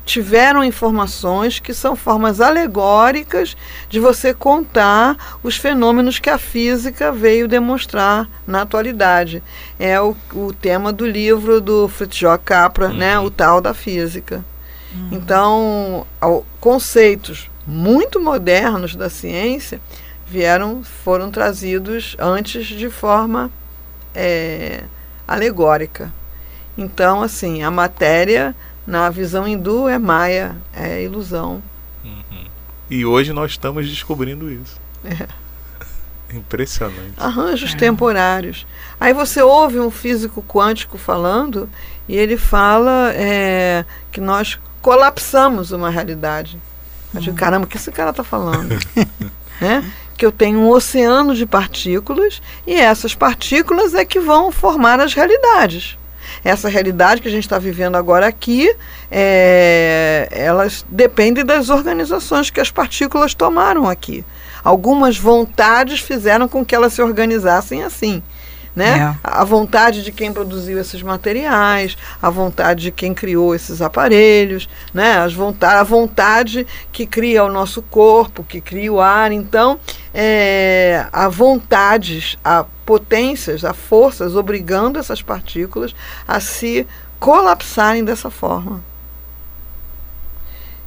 tiveram 0.04 0.62
informações 0.62 1.58
que 1.58 1.72
são 1.72 1.96
formas 1.96 2.38
alegóricas 2.38 3.56
de 3.88 3.98
você 3.98 4.34
contar 4.34 5.38
os 5.42 5.56
fenômenos 5.56 6.18
que 6.18 6.28
a 6.28 6.36
física 6.36 7.10
veio 7.10 7.48
demonstrar 7.48 8.28
na 8.46 8.60
atualidade. 8.60 9.42
É 9.78 9.98
o, 9.98 10.14
o 10.34 10.52
tema 10.52 10.92
do 10.92 11.06
livro 11.06 11.58
do 11.58 11.88
Fritjof 11.88 12.44
Capra, 12.44 12.88
uhum. 12.88 12.96
né, 12.98 13.18
o 13.18 13.30
tal 13.30 13.62
da 13.62 13.72
física. 13.72 14.44
Uhum. 14.94 15.08
Então, 15.12 16.06
ao, 16.20 16.44
conceitos 16.60 17.50
muito 17.66 18.20
modernos 18.20 18.94
da 18.94 19.08
ciência 19.08 19.80
vieram, 20.30 20.84
foram 20.84 21.28
trazidos 21.28 22.16
antes 22.18 22.64
de 22.66 22.88
forma 22.88 23.50
é, 24.14 24.84
alegórica. 25.26 26.12
Então, 26.78 27.20
assim, 27.20 27.64
a 27.64 27.70
matéria, 27.70 28.54
na 28.86 29.10
visão 29.10 29.46
hindu, 29.46 29.88
é 29.88 29.98
maia, 29.98 30.56
é 30.72 31.02
ilusão. 31.02 31.60
Uhum. 32.04 32.44
E 32.88 33.04
hoje 33.04 33.32
nós 33.32 33.50
estamos 33.50 33.88
descobrindo 33.88 34.50
isso. 34.50 34.80
É. 35.04 35.26
Impressionante. 36.32 37.14
Arranjos 37.16 37.74
é. 37.74 37.76
temporários. 37.76 38.64
Aí 39.00 39.12
você 39.12 39.42
ouve 39.42 39.80
um 39.80 39.90
físico 39.90 40.44
quântico 40.46 40.96
falando 40.96 41.68
e 42.08 42.16
ele 42.16 42.36
fala 42.36 43.12
é, 43.14 43.84
que 44.12 44.20
nós 44.20 44.60
colapsamos 44.80 45.72
uma 45.72 45.90
realidade. 45.90 46.56
Eu 47.12 47.20
digo, 47.20 47.32
uhum. 47.32 47.36
caramba, 47.36 47.66
o 47.66 47.68
que 47.68 47.76
esse 47.76 47.90
cara 47.90 48.10
está 48.10 48.22
falando? 48.22 48.78
né? 49.60 49.84
Que 50.20 50.26
eu 50.26 50.30
tenho 50.30 50.58
um 50.58 50.68
oceano 50.68 51.34
de 51.34 51.46
partículas 51.46 52.42
e 52.66 52.74
essas 52.74 53.14
partículas 53.14 53.94
é 53.94 54.04
que 54.04 54.20
vão 54.20 54.52
formar 54.52 55.00
as 55.00 55.14
realidades 55.14 55.96
essa 56.44 56.68
realidade 56.68 57.22
que 57.22 57.28
a 57.28 57.30
gente 57.30 57.44
está 57.44 57.58
vivendo 57.58 57.96
agora 57.96 58.26
aqui, 58.26 58.72
é, 59.10 60.28
elas 60.30 60.84
dependem 60.88 61.44
das 61.44 61.70
organizações 61.70 62.50
que 62.50 62.60
as 62.60 62.70
partículas 62.70 63.34
tomaram 63.34 63.88
aqui. 63.88 64.24
Algumas 64.62 65.18
vontades 65.18 66.00
fizeram 66.00 66.46
com 66.46 66.64
que 66.64 66.74
elas 66.74 66.92
se 66.92 67.02
organizassem 67.02 67.82
assim 67.82 68.22
né? 68.74 69.16
É. 69.16 69.18
A 69.22 69.44
vontade 69.44 70.02
de 70.02 70.12
quem 70.12 70.32
produziu 70.32 70.78
esses 70.78 71.02
materiais, 71.02 71.96
a 72.20 72.30
vontade 72.30 72.84
de 72.84 72.90
quem 72.90 73.12
criou 73.12 73.54
esses 73.54 73.82
aparelhos, 73.82 74.68
né? 74.94 75.18
As 75.18 75.32
vontade, 75.32 75.74
a 75.74 75.82
vontade 75.82 76.66
que 76.92 77.06
cria 77.06 77.44
o 77.44 77.50
nosso 77.50 77.82
corpo, 77.82 78.44
que 78.44 78.60
cria 78.60 78.92
o 78.92 79.00
ar. 79.00 79.32
Então, 79.32 79.78
é, 80.14 81.06
há 81.12 81.28
vontades, 81.28 82.36
há 82.44 82.64
potências, 82.84 83.64
há 83.64 83.72
forças 83.72 84.34
obrigando 84.34 84.98
essas 84.98 85.22
partículas 85.22 85.94
a 86.26 86.40
se 86.40 86.86
colapsarem 87.18 88.04
dessa 88.04 88.30
forma. 88.30 88.82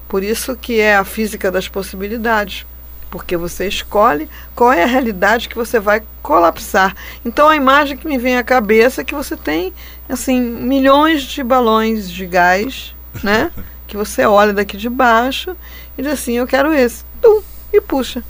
Por 0.07 0.23
isso 0.23 0.55
que 0.55 0.79
é 0.79 0.95
a 0.95 1.03
física 1.03 1.51
das 1.51 1.67
possibilidades 1.67 2.65
porque 3.13 3.37
você 3.37 3.67
escolhe 3.67 4.27
qual 4.55 4.73
é 4.73 4.81
a 4.81 4.87
realidade 4.87 5.47
que 5.47 5.55
você 5.55 5.79
vai 5.79 6.01
colapsar. 6.23 6.95
Então 7.23 7.47
a 7.47 7.55
imagem 7.55 7.95
que 7.95 8.07
me 8.07 8.17
vem 8.17 8.37
à 8.37 8.43
cabeça 8.43 9.01
é 9.01 9.03
que 9.03 9.13
você 9.13 9.37
tem 9.37 9.71
assim 10.09 10.41
milhões 10.41 11.21
de 11.21 11.43
balões 11.43 12.09
de 12.09 12.25
gás, 12.25 12.95
né? 13.23 13.51
que 13.85 13.95
você 13.95 14.25
olha 14.25 14.51
daqui 14.51 14.75
de 14.77 14.89
baixo 14.89 15.55
e 15.95 16.01
diz 16.01 16.11
assim, 16.11 16.33
eu 16.33 16.47
quero 16.47 16.73
esse, 16.73 17.05
Tum, 17.21 17.43
e 17.71 17.79
puxa. 17.79 18.23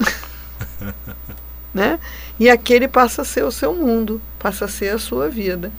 né? 1.74 1.98
E 2.40 2.48
aquele 2.48 2.88
passa 2.88 3.20
a 3.20 3.26
ser 3.26 3.44
o 3.44 3.52
seu 3.52 3.74
mundo, 3.74 4.22
passa 4.38 4.64
a 4.64 4.68
ser 4.68 4.88
a 4.94 4.98
sua 4.98 5.28
vida. 5.28 5.70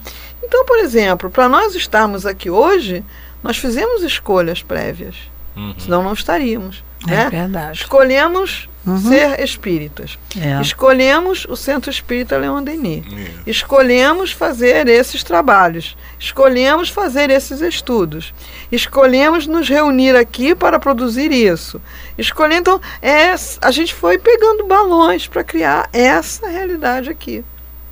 Então, 0.43 0.63
por 0.65 0.77
exemplo, 0.77 1.31
para 1.31 1.49
nós 1.49 1.73
estarmos 1.73 2.27
aqui 2.27 2.47
hoje, 2.47 3.03
nós 3.41 3.57
fizemos 3.57 4.03
escolhas 4.03 4.61
prévias. 4.61 5.15
Uhum. 5.55 5.73
Senão 5.79 6.03
não 6.03 6.13
estaríamos. 6.13 6.83
É 7.07 7.11
né? 7.11 7.29
verdade. 7.29 7.79
Escolhemos 7.79 8.69
uhum. 8.85 8.97
ser 8.97 9.39
espíritas. 9.39 10.17
É. 10.39 10.61
Escolhemos 10.61 11.45
o 11.47 11.55
Centro 11.55 11.89
Espírita 11.89 12.37
Leon 12.37 12.61
Denis. 12.61 13.05
É. 13.05 13.49
Escolhemos 13.49 14.31
fazer 14.31 14.87
esses 14.87 15.23
trabalhos. 15.23 15.95
Escolhemos 16.19 16.89
fazer 16.89 17.29
esses 17.29 17.61
estudos. 17.61 18.33
Escolhemos 18.71 19.47
nos 19.47 19.69
reunir 19.69 20.15
aqui 20.15 20.53
para 20.53 20.79
produzir 20.79 21.31
isso. 21.31 21.81
Escolhendo, 22.17 22.59
então, 22.59 22.81
é, 23.01 23.33
a 23.61 23.71
gente 23.71 23.93
foi 23.93 24.17
pegando 24.17 24.67
balões 24.67 25.27
para 25.27 25.43
criar 25.43 25.89
essa 25.93 26.47
realidade 26.47 27.09
aqui. 27.09 27.43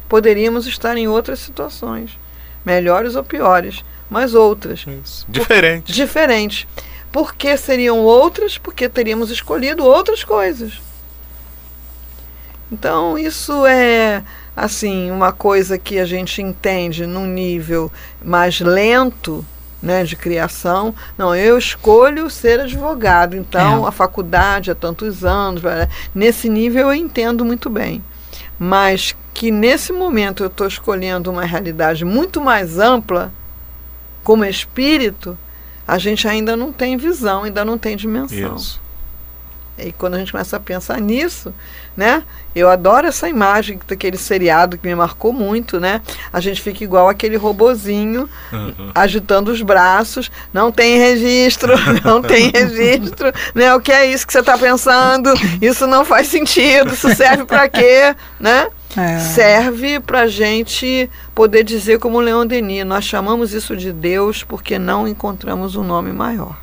Poderíamos 0.09 0.67
estar 0.67 0.97
em 0.97 1.07
outras 1.07 1.39
situações, 1.39 2.17
melhores 2.65 3.15
ou 3.15 3.23
piores, 3.23 3.83
mas 4.09 4.33
outras. 4.33 4.85
Diferentes. 5.27 5.95
Diferentes. 5.95 6.67
Por 7.17 7.33
que 7.33 7.57
seriam 7.57 7.97
outras? 8.01 8.59
Porque 8.59 8.87
teríamos 8.87 9.31
escolhido 9.31 9.83
outras 9.83 10.23
coisas. 10.23 10.79
Então, 12.71 13.17
isso 13.17 13.65
é 13.65 14.23
assim, 14.55 15.09
uma 15.09 15.31
coisa 15.31 15.79
que 15.79 15.97
a 15.97 16.05
gente 16.05 16.43
entende 16.43 17.07
num 17.07 17.25
nível 17.25 17.91
mais 18.23 18.59
lento, 18.59 19.43
né, 19.81 20.03
de 20.03 20.15
criação. 20.15 20.93
Não, 21.17 21.35
eu 21.35 21.57
escolho 21.57 22.29
ser 22.29 22.59
advogado, 22.59 23.35
então 23.35 23.83
é. 23.83 23.89
a 23.89 23.91
faculdade 23.91 24.69
há 24.69 24.75
tantos 24.75 25.25
anos, 25.25 25.63
nesse 26.13 26.47
nível 26.47 26.89
eu 26.89 26.93
entendo 26.93 27.43
muito 27.43 27.67
bem. 27.67 28.03
Mas 28.59 29.15
que 29.33 29.49
nesse 29.49 29.91
momento 29.91 30.43
eu 30.43 30.47
estou 30.49 30.67
escolhendo 30.67 31.31
uma 31.31 31.45
realidade 31.45 32.05
muito 32.05 32.39
mais 32.39 32.77
ampla, 32.77 33.33
como 34.23 34.45
espírito, 34.45 35.35
a 35.87 35.97
gente 35.97 36.27
ainda 36.27 36.57
não 36.57 36.71
tem 36.71 36.97
visão, 36.97 37.43
ainda 37.43 37.63
não 37.63 37.77
tem 37.77 37.95
dimensão. 37.95 38.55
Isso. 38.55 38.87
E 39.77 39.91
quando 39.91 40.15
a 40.15 40.17
gente 40.17 40.31
começa 40.31 40.57
a 40.57 40.59
pensar 40.59 40.99
nisso, 40.99 41.53
né? 41.95 42.23
Eu 42.55 42.67
adoro 42.67 43.05
essa 43.05 43.29
imagem 43.29 43.79
daquele 43.87 44.17
seriado 44.17 44.75
que 44.75 44.87
me 44.87 44.95
marcou 44.95 45.31
muito, 45.31 45.79
né? 45.79 46.01
A 46.33 46.39
gente 46.39 46.61
fica 46.63 46.83
igual 46.83 47.07
aquele 47.07 47.35
robozinho 47.35 48.27
uhum. 48.51 48.91
agitando 48.95 49.51
os 49.51 49.61
braços, 49.61 50.31
não 50.51 50.71
tem 50.71 50.97
registro, 50.97 51.73
não 52.03 52.23
tem 52.23 52.49
registro, 52.49 53.31
né? 53.53 53.73
O 53.75 53.79
que 53.79 53.91
é 53.91 54.07
isso 54.07 54.25
que 54.25 54.33
você 54.33 54.39
está 54.39 54.57
pensando? 54.57 55.31
Isso 55.61 55.85
não 55.85 56.03
faz 56.03 56.27
sentido, 56.27 56.93
isso 56.93 57.13
serve 57.13 57.45
para 57.45 57.69
quê, 57.69 58.15
né? 58.39 58.67
É. 58.97 59.19
Serve 59.19 59.99
para 59.99 60.21
a 60.21 60.27
gente 60.27 61.09
poder 61.35 61.63
dizer 61.63 61.99
como 61.99 62.19
Leon 62.19 62.47
Denis, 62.47 62.85
nós 62.85 63.05
chamamos 63.05 63.53
isso 63.53 63.77
de 63.77 63.93
Deus 63.93 64.43
porque 64.43 64.79
não 64.79 65.07
encontramos 65.07 65.75
um 65.75 65.83
nome 65.83 66.11
maior 66.11 66.57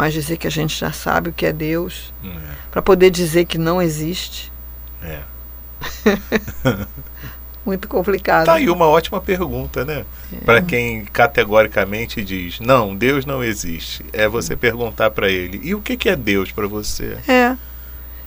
mas 0.00 0.14
dizer 0.14 0.38
que 0.38 0.46
a 0.46 0.50
gente 0.50 0.78
já 0.78 0.92
sabe 0.92 1.28
o 1.28 1.32
que 1.32 1.44
é 1.44 1.52
Deus, 1.52 2.10
é. 2.24 2.28
para 2.70 2.80
poder 2.80 3.10
dizer 3.10 3.44
que 3.44 3.58
não 3.58 3.82
existe. 3.82 4.50
É. 5.02 5.20
Muito 7.66 7.86
complicado. 7.86 8.46
Tá 8.46 8.54
aí 8.54 8.70
uma 8.70 8.86
ótima 8.86 9.20
pergunta, 9.20 9.84
né? 9.84 10.06
É. 10.32 10.36
Para 10.44 10.62
quem 10.62 11.04
categoricamente 11.04 12.24
diz, 12.24 12.58
não, 12.60 12.96
Deus 12.96 13.26
não 13.26 13.44
existe. 13.44 14.02
É 14.12 14.26
você 14.26 14.56
perguntar 14.56 15.10
para 15.10 15.28
ele, 15.28 15.60
e 15.62 15.74
o 15.74 15.82
que, 15.82 15.98
que 15.98 16.08
é 16.08 16.16
Deus 16.16 16.50
para 16.50 16.66
você? 16.66 17.18
É. 17.28 17.54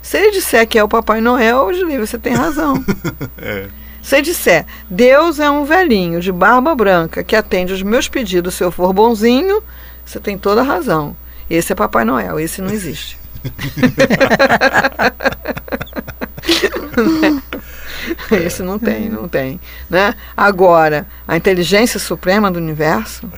Se 0.04 0.18
ele 0.18 0.32
disser 0.32 0.68
que 0.68 0.78
é 0.78 0.84
o 0.84 0.88
Papai 0.88 1.22
Noel, 1.22 1.70
você 1.98 2.20
tem 2.20 2.34
razão. 2.34 2.84
é. 3.42 3.68
Se 4.02 4.18
ele 4.18 4.24
disser, 4.24 4.66
Deus 4.90 5.40
é 5.40 5.50
um 5.50 5.64
velhinho 5.64 6.20
de 6.20 6.30
barba 6.30 6.76
branca 6.76 7.24
que 7.24 7.38
atende 7.38 7.72
os 7.72 7.82
meus 7.82 8.10
pedidos 8.10 8.54
se 8.54 8.64
eu 8.64 8.70
for 8.70 8.92
bonzinho, 8.92 9.64
você 10.06 10.20
tem 10.20 10.38
toda 10.38 10.60
a 10.60 10.64
razão. 10.64 11.16
Esse 11.50 11.72
é 11.72 11.76
Papai 11.76 12.04
Noel, 12.04 12.38
esse 12.38 12.62
não 12.62 12.70
existe. 12.70 13.18
esse 18.46 18.62
não 18.62 18.78
tem, 18.78 19.10
não 19.10 19.30
tem. 19.30 19.58
Né? 19.90 20.14
Agora, 20.36 21.08
a 21.26 21.38
inteligência 21.38 21.98
suprema 21.98 22.52
do 22.52 22.60
universo 22.60 23.32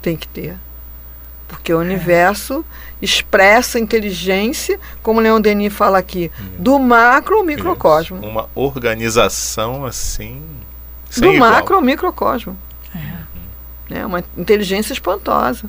tem 0.00 0.16
que 0.16 0.28
ter. 0.28 0.54
Porque 1.52 1.72
o 1.74 1.78
universo 1.78 2.64
expressa 3.00 3.78
inteligência, 3.78 4.80
como 5.02 5.20
Leon 5.20 5.38
Denis 5.38 5.70
fala 5.70 5.98
aqui, 5.98 6.32
do 6.58 6.78
macro 6.78 7.36
ao 7.36 7.44
microcosmo. 7.44 8.16
Isso. 8.16 8.26
Uma 8.26 8.48
organização 8.54 9.84
assim. 9.84 10.42
do 11.14 11.26
igual. 11.26 11.50
macro 11.50 11.76
ao 11.76 11.82
microcosmo. 11.82 12.56
É. 13.90 13.98
é 13.98 14.06
uma 14.06 14.24
inteligência 14.36 14.94
espantosa 14.94 15.68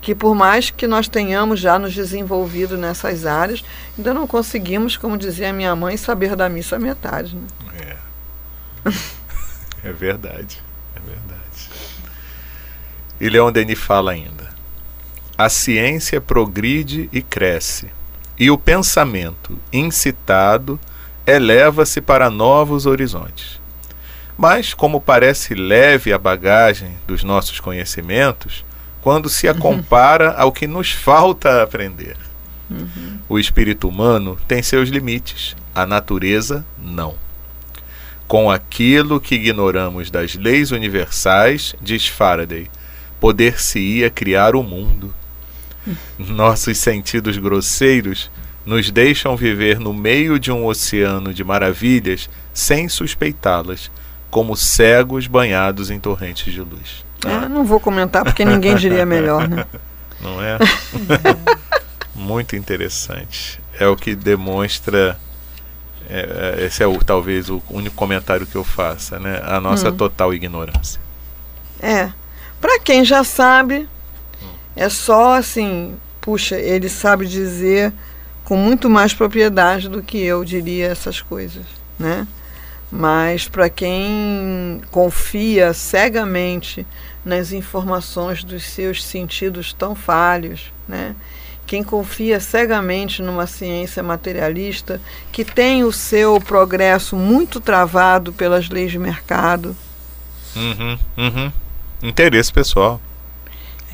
que 0.00 0.14
por 0.14 0.36
mais 0.36 0.70
que 0.70 0.86
nós 0.86 1.08
tenhamos 1.08 1.58
já 1.58 1.78
nos 1.78 1.92
desenvolvido 1.92 2.76
nessas 2.76 3.26
áreas, 3.26 3.64
ainda 3.98 4.14
não 4.14 4.26
conseguimos, 4.26 4.96
como 4.96 5.18
dizia 5.18 5.52
minha 5.52 5.74
mãe, 5.74 5.96
saber 5.96 6.36
da 6.36 6.48
missa 6.48 6.78
metade. 6.78 7.34
Né? 7.34 7.96
É. 8.84 8.92
é 9.88 9.92
verdade, 9.92 10.62
é 10.94 11.00
verdade. 11.00 11.70
E 13.18 13.28
Leon 13.28 13.50
Denis 13.50 13.78
fala 13.80 14.12
ainda: 14.12 14.53
a 15.36 15.48
ciência 15.48 16.20
progride 16.20 17.08
e 17.12 17.20
cresce, 17.20 17.88
e 18.38 18.50
o 18.50 18.58
pensamento 18.58 19.58
incitado 19.72 20.78
eleva-se 21.26 22.00
para 22.00 22.30
novos 22.30 22.86
horizontes. 22.86 23.60
Mas, 24.36 24.74
como 24.74 25.00
parece 25.00 25.54
leve 25.54 26.12
a 26.12 26.18
bagagem 26.18 26.96
dos 27.06 27.22
nossos 27.22 27.60
conhecimentos, 27.60 28.64
quando 29.00 29.28
se 29.28 29.46
a 29.46 29.52
uhum. 29.52 29.58
compara 29.58 30.32
ao 30.32 30.50
que 30.50 30.66
nos 30.66 30.90
falta 30.90 31.62
aprender. 31.62 32.16
Uhum. 32.70 33.18
O 33.28 33.38
espírito 33.38 33.88
humano 33.88 34.38
tem 34.48 34.62
seus 34.62 34.88
limites, 34.88 35.54
a 35.74 35.84
natureza 35.84 36.64
não. 36.78 37.14
Com 38.26 38.50
aquilo 38.50 39.20
que 39.20 39.34
ignoramos 39.34 40.10
das 40.10 40.34
leis 40.34 40.70
universais, 40.70 41.74
diz 41.82 42.08
Faraday, 42.08 42.70
poder-se-ia 43.20 44.08
criar 44.10 44.56
o 44.56 44.62
mundo. 44.62 45.14
Nossos 46.18 46.78
sentidos 46.78 47.36
grosseiros 47.36 48.30
nos 48.64 48.90
deixam 48.90 49.36
viver 49.36 49.78
no 49.78 49.92
meio 49.92 50.38
de 50.38 50.50
um 50.50 50.64
oceano 50.64 51.34
de 51.34 51.44
maravilhas 51.44 52.28
sem 52.52 52.88
suspeitá-las, 52.88 53.90
como 54.30 54.56
cegos 54.56 55.26
banhados 55.26 55.90
em 55.90 56.00
torrentes 56.00 56.52
de 56.52 56.60
luz. 56.60 57.04
É, 57.24 57.48
não 57.48 57.64
vou 57.64 57.80
comentar 57.80 58.24
porque 58.24 58.44
ninguém 58.44 58.76
diria 58.76 59.06
melhor, 59.06 59.48
né? 59.48 59.66
Não 60.20 60.42
é? 60.42 60.58
Muito 62.14 62.56
interessante. 62.56 63.60
É 63.78 63.86
o 63.86 63.96
que 63.96 64.14
demonstra. 64.14 65.18
É, 66.08 66.56
é, 66.60 66.64
esse 66.64 66.82
é 66.82 66.86
o, 66.86 66.96
talvez 67.02 67.50
o 67.50 67.62
único 67.68 67.94
comentário 67.94 68.46
que 68.46 68.56
eu 68.56 68.64
faça, 68.64 69.18
né? 69.18 69.42
A 69.44 69.60
nossa 69.60 69.90
hum. 69.90 69.96
total 69.96 70.32
ignorância. 70.32 71.00
É. 71.80 72.10
Para 72.60 72.78
quem 72.80 73.04
já 73.04 73.22
sabe, 73.22 73.86
é 74.76 74.88
só 74.88 75.36
assim, 75.36 75.96
puxa, 76.20 76.56
ele 76.58 76.88
sabe 76.88 77.26
dizer 77.26 77.92
com 78.44 78.56
muito 78.56 78.90
mais 78.90 79.14
propriedade 79.14 79.88
do 79.88 80.02
que 80.02 80.18
eu 80.18 80.44
diria 80.44 80.88
essas 80.88 81.20
coisas, 81.20 81.64
né? 81.98 82.26
Mas 82.90 83.48
para 83.48 83.68
quem 83.68 84.80
confia 84.90 85.72
cegamente 85.72 86.86
nas 87.24 87.52
informações 87.52 88.44
dos 88.44 88.64
seus 88.64 89.02
sentidos 89.02 89.72
tão 89.72 89.94
falhos, 89.94 90.72
né? 90.86 91.14
Quem 91.66 91.82
confia 91.82 92.38
cegamente 92.40 93.22
numa 93.22 93.46
ciência 93.46 94.02
materialista 94.02 95.00
que 95.32 95.44
tem 95.44 95.82
o 95.82 95.90
seu 95.90 96.38
progresso 96.38 97.16
muito 97.16 97.58
travado 97.58 98.32
pelas 98.34 98.68
leis 98.68 98.92
de 98.92 98.98
mercado. 98.98 99.74
Uhum, 100.54 100.98
uhum. 101.16 101.52
Interesse 102.02 102.52
pessoal. 102.52 103.00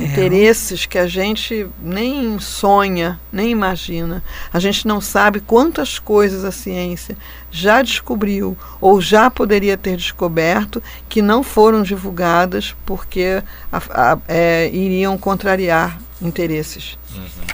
É. 0.00 0.04
interesses 0.04 0.86
que 0.86 0.96
a 0.96 1.06
gente 1.06 1.68
nem 1.80 2.38
sonha, 2.38 3.20
nem 3.30 3.50
imagina. 3.50 4.22
A 4.52 4.58
gente 4.58 4.86
não 4.86 5.00
sabe 5.00 5.40
quantas 5.40 5.98
coisas 5.98 6.44
a 6.44 6.50
ciência 6.50 7.16
já 7.50 7.82
descobriu 7.82 8.56
ou 8.80 9.00
já 9.00 9.30
poderia 9.30 9.76
ter 9.76 9.96
descoberto 9.96 10.82
que 11.08 11.20
não 11.20 11.42
foram 11.42 11.82
divulgadas 11.82 12.74
porque 12.86 13.42
a, 13.70 13.78
a, 13.90 14.18
é, 14.26 14.70
iriam 14.72 15.18
contrariar 15.18 16.00
interesses. 16.22 16.98
Uhum. 17.14 17.46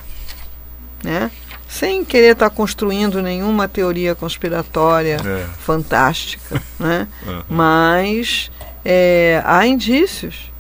Né? 1.03 1.31
Sem 1.69 2.05
querer 2.05 2.33
estar 2.33 2.49
tá 2.51 2.55
construindo 2.55 3.21
nenhuma 3.21 3.67
teoria 3.67 4.15
conspiratória 4.15 5.17
é. 5.25 5.47
fantástica. 5.59 6.63
Né? 6.79 7.09
Uhum. 7.27 7.43
Mas 7.49 8.51
é, 8.85 9.43
há 9.47 9.67
indícios 9.67 10.53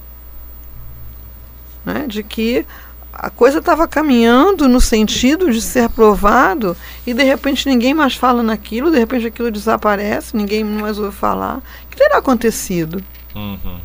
né, 1.87 2.05
de 2.07 2.23
que 2.23 2.67
a 3.13 3.31
coisa 3.31 3.61
estava 3.61 3.89
caminhando 3.89 4.69
no 4.69 4.81
sentido 4.81 5.51
de 5.51 5.63
ser 5.63 5.85
aprovado 5.85 6.77
e 7.07 7.15
de 7.15 7.23
repente 7.23 7.67
ninguém 7.67 7.95
mais 7.95 8.15
fala 8.15 8.43
naquilo, 8.43 8.91
de 8.91 8.99
repente 8.99 9.27
aquilo 9.27 9.51
desaparece, 9.51 10.37
ninguém 10.37 10.63
mais 10.63 10.99
ouve 10.99 11.17
falar. 11.17 11.59
O 11.59 11.89
que 11.89 11.97
terá 11.97 12.19
acontecido? 12.19 13.03
Uhum. 13.35 13.81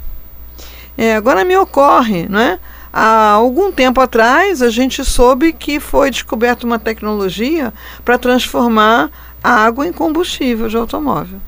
É, 0.97 1.15
agora 1.15 1.45
me 1.45 1.55
ocorre, 1.55 2.27
né? 2.27 2.59
Há 2.91 3.29
algum 3.29 3.71
tempo 3.71 4.01
atrás 4.01 4.61
a 4.61 4.69
gente 4.69 5.05
soube 5.05 5.53
que 5.53 5.79
foi 5.79 6.11
descoberta 6.11 6.65
uma 6.65 6.77
tecnologia 6.77 7.73
para 8.03 8.17
transformar 8.17 9.09
a 9.41 9.51
água 9.51 9.87
em 9.87 9.93
combustível 9.93 10.67
de 10.67 10.75
automóvel. 10.75 11.39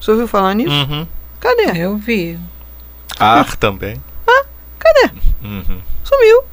Você 0.00 0.10
ouviu 0.10 0.26
falar 0.26 0.54
nisso? 0.54 0.70
Uhum. 0.70 1.06
Cadê? 1.38 1.78
Eu 1.78 1.98
vi. 1.98 2.38
Ar 3.18 3.56
também. 3.56 4.00
Ah, 4.26 4.44
cadê? 4.78 5.10
Uhum. 5.44 5.80
Sumiu. 6.06 6.44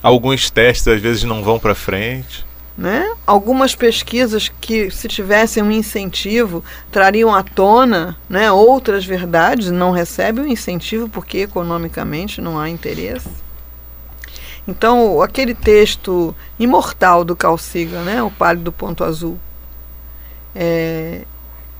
Alguns 0.00 0.50
testes 0.50 0.86
às 0.86 1.00
vezes 1.00 1.24
não 1.24 1.42
vão 1.42 1.58
para 1.58 1.74
frente. 1.74 2.46
Né? 2.78 3.12
Algumas 3.26 3.74
pesquisas 3.74 4.48
que, 4.60 4.88
se 4.88 5.08
tivessem 5.08 5.60
um 5.60 5.72
incentivo, 5.72 6.64
trariam 6.92 7.34
à 7.34 7.42
tona 7.42 8.16
né, 8.28 8.52
outras 8.52 9.04
verdades, 9.04 9.68
não 9.72 9.90
recebem 9.90 10.44
o 10.44 10.48
incentivo 10.48 11.08
porque 11.08 11.38
economicamente 11.38 12.40
não 12.40 12.56
há 12.56 12.70
interesse. 12.70 13.28
Então, 14.66 15.20
aquele 15.20 15.52
texto 15.52 16.32
imortal 16.56 17.24
do 17.24 17.34
Carl 17.34 17.58
Sagan, 17.58 18.04
né, 18.04 18.22
O 18.22 18.30
Pálido 18.30 18.70
Ponto 18.70 19.02
Azul, 19.02 19.36
é, 20.54 21.22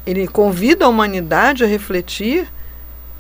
ele 0.05 0.27
convida 0.27 0.85
a 0.85 0.89
humanidade 0.89 1.63
a 1.63 1.69
refletir 1.69 2.49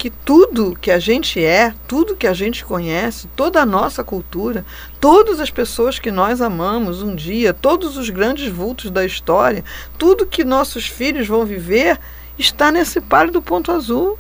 que 0.00 0.08
tudo 0.08 0.74
que 0.80 0.90
a 0.90 0.98
gente 0.98 1.44
é, 1.44 1.74
tudo 1.86 2.16
que 2.16 2.26
a 2.26 2.32
gente 2.32 2.64
conhece, 2.64 3.28
toda 3.36 3.60
a 3.60 3.66
nossa 3.66 4.02
cultura, 4.02 4.64
todas 4.98 5.40
as 5.40 5.50
pessoas 5.50 5.98
que 5.98 6.10
nós 6.10 6.40
amamos 6.40 7.02
um 7.02 7.14
dia, 7.14 7.52
todos 7.52 7.98
os 7.98 8.08
grandes 8.08 8.50
vultos 8.50 8.90
da 8.90 9.04
história, 9.04 9.62
tudo 9.98 10.24
que 10.24 10.42
nossos 10.42 10.86
filhos 10.86 11.28
vão 11.28 11.44
viver, 11.44 12.00
está 12.38 12.72
nesse 12.72 12.98
pálido 12.98 13.42
ponto 13.42 13.70
azul. 13.70 14.18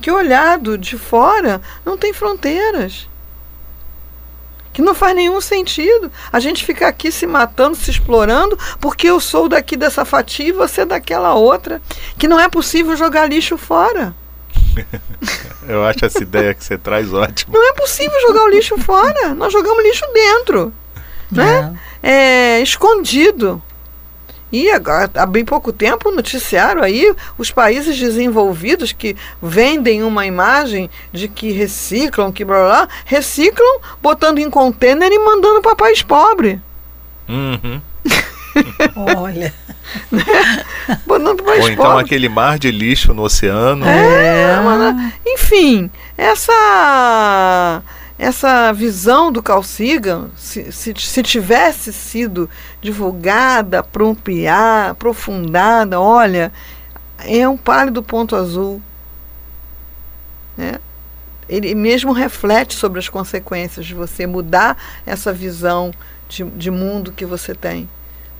Que 0.00 0.10
olhado 0.10 0.76
de 0.76 0.98
fora 0.98 1.62
não 1.86 1.96
tem 1.96 2.12
fronteiras. 2.12 3.08
que 4.72 4.82
não 4.82 4.92
faz 4.92 5.14
nenhum 5.14 5.40
sentido. 5.40 6.10
A 6.32 6.40
gente 6.40 6.64
fica 6.64 6.88
aqui 6.88 7.12
se 7.12 7.28
matando, 7.28 7.76
se 7.76 7.92
explorando, 7.92 8.58
porque 8.80 9.08
eu 9.08 9.20
sou 9.20 9.48
daqui 9.48 9.76
dessa 9.76 10.04
fatia 10.04 10.48
e 10.48 10.50
você 10.50 10.84
daquela 10.84 11.32
outra. 11.34 11.80
Que 12.18 12.26
não 12.26 12.40
é 12.40 12.48
possível 12.48 12.96
jogar 12.96 13.30
lixo 13.30 13.56
fora. 13.56 14.12
eu 15.68 15.84
acho 15.84 16.04
essa 16.04 16.22
ideia 16.22 16.54
que 16.54 16.64
você 16.64 16.76
traz 16.76 17.12
ótima. 17.12 17.56
Não 17.56 17.68
é 17.70 17.72
possível 17.74 18.20
jogar 18.26 18.44
o 18.44 18.48
lixo 18.48 18.76
fora. 18.78 19.34
Nós 19.34 19.52
jogamos 19.52 19.82
lixo 19.82 20.04
dentro. 20.12 20.72
Né? 21.30 21.74
É. 22.02 22.58
é 22.58 22.62
escondido. 22.62 23.62
E 24.52 24.70
agora, 24.70 25.10
há 25.16 25.26
bem 25.26 25.44
pouco 25.44 25.72
tempo, 25.72 26.12
noticiaram 26.12 26.80
aí 26.80 27.12
os 27.36 27.50
países 27.50 27.98
desenvolvidos 27.98 28.92
que 28.92 29.16
vendem 29.42 30.04
uma 30.04 30.26
imagem 30.26 30.88
de 31.12 31.26
que 31.26 31.50
reciclam, 31.50 32.30
que 32.30 32.44
blá 32.44 32.64
blá, 32.64 32.88
reciclam 33.04 33.80
botando 34.00 34.38
em 34.38 34.48
container 34.48 35.10
e 35.10 35.18
mandando 35.18 35.60
para 35.60 35.74
país 35.74 36.02
pobre. 36.02 36.60
Uhum. 37.28 37.80
Olha. 39.18 39.52
Né? 40.10 40.24
Ou 41.60 41.70
então 41.70 41.98
aquele 41.98 42.28
mar 42.28 42.58
de 42.58 42.70
lixo 42.70 43.14
no 43.14 43.22
oceano. 43.22 43.86
É, 43.86 44.54
é. 44.54 45.12
enfim, 45.26 45.90
essa 46.16 47.82
essa 48.18 48.72
visão 48.72 49.32
do 49.32 49.42
Carl 49.42 49.62
Sagan, 49.62 50.28
se, 50.36 50.70
se, 50.70 50.94
se 50.96 51.22
tivesse 51.22 51.92
sido 51.92 52.48
divulgada, 52.80 53.80
apropriada, 53.80 54.92
aprofundada, 54.92 56.00
olha, 56.00 56.52
é 57.18 57.48
um 57.48 57.56
pálido 57.56 58.02
ponto 58.02 58.36
azul. 58.36 58.80
Né? 60.56 60.74
Ele 61.48 61.74
mesmo 61.74 62.12
reflete 62.12 62.74
sobre 62.74 63.00
as 63.00 63.08
consequências 63.08 63.84
de 63.84 63.94
você 63.94 64.26
mudar 64.26 64.76
essa 65.04 65.32
visão 65.32 65.92
de, 66.28 66.44
de 66.44 66.70
mundo 66.70 67.12
que 67.12 67.26
você 67.26 67.52
tem. 67.54 67.88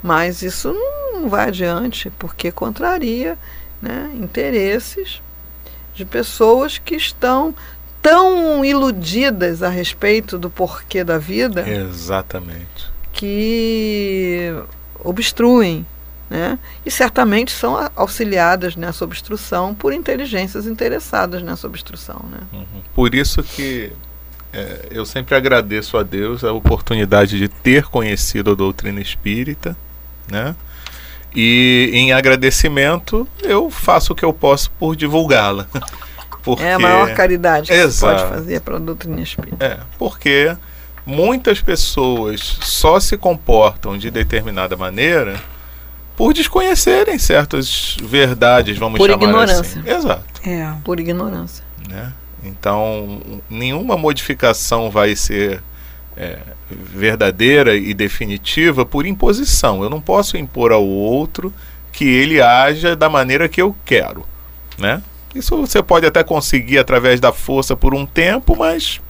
Mas 0.05 0.43
isso 0.43 0.71
não 1.15 1.31
vai 1.31 1.49
adiante, 1.49 2.11
porque 2.19 2.53
contraria 2.53 3.39
né, 3.81 4.11
interesses 4.15 5.23
de 5.95 6.05
pessoas 6.05 6.77
que 6.77 6.95
estão 6.95 7.55
tão 8.03 8.63
iludidas 8.63 9.63
a 9.63 9.71
respeito 9.71 10.39
do 10.39 10.51
porquê 10.51 11.03
da 11.03 11.17
vida. 11.17 11.67
Exatamente. 11.67 12.93
Que 13.15 14.55
obstruem. 15.03 15.87
Né? 16.29 16.59
E 16.85 16.91
certamente 16.91 17.51
são 17.51 17.91
auxiliadas 17.97 18.77
nessa 18.77 19.07
obstrução 19.07 19.75
por 19.75 19.91
inteligências 19.95 20.67
interessadas 20.67 21.43
nessa 21.43 21.67
obstrução. 21.67 22.23
Né? 22.31 22.41
Uhum. 22.53 22.83
Por 22.95 23.15
isso 23.15 23.43
que 23.43 23.91
é, 24.53 24.89
eu 24.91 25.07
sempre 25.07 25.35
agradeço 25.35 25.97
a 25.97 26.03
Deus 26.03 26.45
a 26.45 26.53
oportunidade 26.53 27.39
de 27.39 27.49
ter 27.49 27.87
conhecido 27.87 28.51
a 28.51 28.55
doutrina 28.55 29.01
espírita, 29.01 29.75
né? 30.31 30.55
E 31.35 31.91
em 31.93 32.13
agradecimento 32.13 33.27
eu 33.43 33.71
faço 33.71 34.13
o 34.13 34.17
que 34.17 34.25
eu 34.25 34.33
posso 34.33 34.71
por 34.73 34.95
divulgá-la. 34.95 35.67
Porque... 36.43 36.63
É 36.63 36.75
a 36.75 36.79
maior 36.79 37.13
caridade 37.15 37.69
que 37.69 37.75
Exato. 37.75 38.19
você 38.19 38.25
pode 38.27 38.37
fazer 38.37 38.61
para 38.61 38.77
a 38.77 38.79
doutrina 38.79 39.21
espírita. 39.21 39.65
É, 39.65 39.79
porque 39.99 40.55
muitas 41.07 41.63
pessoas 41.63 42.59
só 42.61 43.01
se 43.01 43.17
comportam 43.17 43.97
de 43.97 44.11
determinada 44.11 44.77
maneira 44.77 45.41
por 46.15 46.35
desconhecerem 46.35 47.19
certas 47.19 47.97
verdades, 48.03 48.77
vamos 48.77 48.99
por 48.99 49.11
chamar 49.11 49.25
ignorância. 49.25 49.61
assim. 49.61 49.83
Exato. 49.89 50.49
É. 50.49 50.71
Por 50.85 51.01
ignorância. 51.01 51.65
Né? 51.89 52.13
Então, 52.43 53.21
nenhuma 53.49 53.97
modificação 53.97 54.91
vai 54.91 55.17
ser 55.17 55.63
é, 56.17 56.39
verdadeira 56.71 57.77
e 57.77 57.93
definitiva 57.95 58.85
por 58.85 59.07
imposição. 59.07 59.83
Eu 59.83 59.91
não 59.91 60.01
posso 60.01 60.37
impor 60.37 60.73
ao 60.73 60.85
outro 60.85 61.53
que 61.93 62.05
ele 62.05 62.41
haja 62.41 62.97
da 62.97 63.09
maneira 63.09 63.49
que 63.49 63.63
eu 63.63 63.75
quero, 63.85 64.27
né? 64.79 65.03
Isso 65.35 65.57
você 65.57 65.83
pode 65.83 66.07
até 66.07 66.23
conseguir 66.23 66.79
através 66.79 67.19
da 67.19 67.33
força 67.33 67.77
por 67.77 67.95
um 67.95 68.07
tempo, 68.07 68.57
mas 68.57 69.01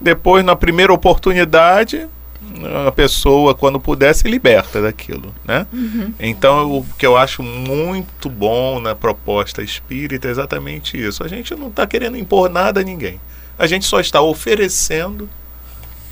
depois, 0.00 0.44
na 0.44 0.56
primeira 0.56 0.92
oportunidade, 0.92 2.08
a 2.86 2.90
pessoa, 2.90 3.54
quando 3.54 3.78
puder, 3.78 4.14
se 4.14 4.28
liberta 4.28 4.82
daquilo, 4.82 5.34
né? 5.44 5.66
Uhum. 5.72 6.12
Então, 6.18 6.78
o 6.78 6.86
que 6.98 7.06
eu 7.06 7.16
acho 7.16 7.42
muito 7.42 8.28
bom 8.28 8.80
na 8.80 8.94
proposta 8.94 9.62
espírita 9.62 10.26
é 10.26 10.30
exatamente 10.30 11.00
isso. 11.00 11.22
A 11.22 11.28
gente 11.28 11.54
não 11.54 11.68
está 11.68 11.86
querendo 11.86 12.16
impor 12.16 12.50
nada 12.50 12.80
a 12.80 12.84
ninguém. 12.84 13.20
A 13.58 13.66
gente 13.66 13.84
só 13.84 14.00
está 14.00 14.20
oferecendo 14.20 15.28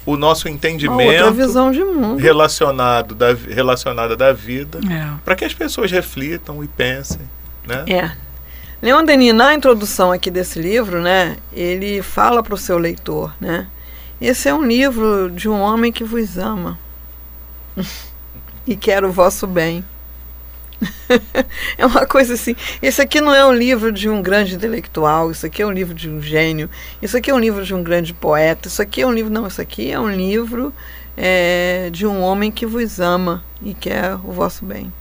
o 0.08 0.16
nosso 0.16 0.48
entendimento 0.48 1.30
visão 1.32 1.70
de 1.70 1.84
mundo. 1.84 2.16
relacionado 2.16 3.14
da, 3.14 3.34
relacionada 3.34 4.16
da 4.16 4.32
vida 4.32 4.80
é. 4.90 5.18
para 5.22 5.36
que 5.36 5.44
as 5.44 5.52
pessoas 5.52 5.90
reflitam 5.90 6.64
e 6.64 6.66
pensem, 6.66 7.20
né? 7.66 7.84
É. 7.86 8.10
Leon 8.80 9.04
Denis, 9.04 9.34
na 9.34 9.52
introdução 9.52 10.10
aqui 10.10 10.30
desse 10.30 10.58
livro, 10.58 11.02
né, 11.02 11.36
ele 11.52 12.00
fala 12.00 12.42
para 12.42 12.54
o 12.54 12.56
seu 12.56 12.78
leitor, 12.78 13.34
né, 13.38 13.66
esse 14.18 14.48
é 14.48 14.54
um 14.54 14.64
livro 14.64 15.30
de 15.30 15.46
um 15.48 15.60
homem 15.60 15.92
que 15.92 16.04
vos 16.04 16.38
ama 16.38 16.78
e 18.66 18.76
quer 18.76 19.04
o 19.04 19.12
vosso 19.12 19.46
bem. 19.46 19.84
é 21.76 21.84
uma 21.84 22.06
coisa 22.06 22.34
assim. 22.34 22.54
Esse 22.80 23.02
aqui 23.02 23.20
não 23.20 23.34
é 23.34 23.44
um 23.44 23.52
livro 23.52 23.92
de 23.92 24.08
um 24.08 24.22
grande 24.22 24.54
intelectual, 24.54 25.30
isso 25.30 25.44
aqui 25.46 25.62
é 25.62 25.66
um 25.66 25.72
livro 25.72 25.94
de 25.94 26.08
um 26.08 26.22
gênio, 26.22 26.70
isso 27.02 27.16
aqui 27.16 27.30
é 27.30 27.34
um 27.34 27.38
livro 27.38 27.64
de 27.64 27.74
um 27.74 27.82
grande 27.82 28.14
poeta, 28.14 28.68
isso 28.68 28.80
aqui 28.80 29.02
é 29.02 29.06
um 29.06 29.12
livro. 29.12 29.32
Não, 29.32 29.46
isso 29.46 29.60
aqui 29.60 29.90
é 29.90 29.98
um 29.98 30.10
livro 30.10 30.72
é, 31.16 31.90
de 31.92 32.06
um 32.06 32.20
homem 32.20 32.50
que 32.50 32.64
vos 32.64 33.00
ama 33.00 33.44
e 33.62 33.74
quer 33.74 34.14
o 34.14 34.32
vosso 34.32 34.64
bem. 34.64 34.92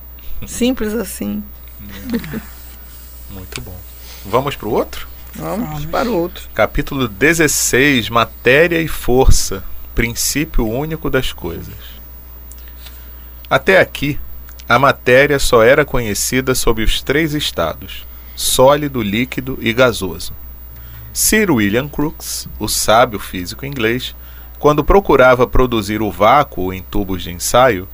Simples 0.46 0.94
assim. 0.94 1.42
Muito 3.30 3.60
bom. 3.60 3.78
Vamos 4.24 4.56
para 4.56 4.68
o 4.68 4.72
outro? 4.72 5.06
Vamos, 5.34 5.68
Vamos 5.68 5.86
para 5.86 6.10
o 6.10 6.16
outro. 6.16 6.48
Capítulo 6.54 7.06
16: 7.06 8.08
Matéria 8.08 8.80
e 8.80 8.88
Força 8.88 9.62
Princípio 9.94 10.66
Único 10.66 11.10
das 11.10 11.32
Coisas. 11.32 11.74
Até 13.50 13.80
aqui, 13.80 14.18
a 14.68 14.78
matéria 14.78 15.38
só 15.38 15.62
era 15.62 15.84
conhecida 15.84 16.54
sob 16.54 16.82
os 16.82 17.00
três 17.00 17.32
estados: 17.34 18.06
sólido, 18.36 19.00
líquido 19.00 19.58
e 19.60 19.72
gasoso. 19.72 20.34
Sir 21.12 21.50
William 21.50 21.88
Crookes, 21.88 22.46
o 22.58 22.68
sábio 22.68 23.18
físico 23.18 23.64
inglês, 23.64 24.14
quando 24.58 24.84
procurava 24.84 25.46
produzir 25.46 26.02
o 26.02 26.10
vácuo 26.10 26.72
em 26.72 26.82
tubos 26.82 27.22
de 27.22 27.30
ensaio, 27.32 27.88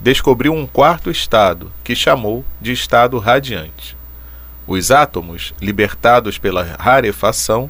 descobriu 0.00 0.52
um 0.54 0.66
quarto 0.66 1.10
estado, 1.10 1.72
que 1.82 1.96
chamou 1.96 2.44
de 2.60 2.72
estado 2.72 3.18
radiante. 3.18 3.96
Os 4.66 4.90
átomos, 4.90 5.52
libertados 5.60 6.38
pela 6.38 6.62
rarefação, 6.78 7.68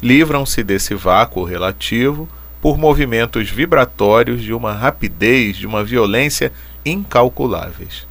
livram-se 0.00 0.62
desse 0.62 0.94
vácuo 0.94 1.42
relativo 1.42 2.28
por 2.60 2.78
movimentos 2.78 3.50
vibratórios 3.50 4.42
de 4.42 4.52
uma 4.52 4.72
rapidez, 4.72 5.56
de 5.56 5.66
uma 5.66 5.82
violência 5.82 6.52
incalculáveis. 6.84 8.06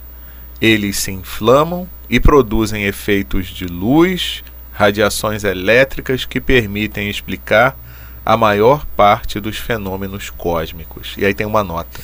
Eles 0.60 0.98
se 0.98 1.12
inflamam 1.12 1.88
e 2.10 2.20
produzem 2.20 2.86
efeitos 2.86 3.48
de 3.48 3.66
luz, 3.66 4.44
radiações 4.72 5.44
elétricas 5.44 6.26
que 6.26 6.40
permitem 6.40 7.10
explicar 7.10 7.78
a 8.26 8.36
maior 8.36 8.86
parte 8.86 9.40
dos 9.40 9.58
fenômenos 9.58 10.30
cósmicos. 10.30 11.16
E 11.18 11.26
aí 11.26 11.34
tem 11.34 11.46
uma 11.46 11.64
nota: 11.64 12.00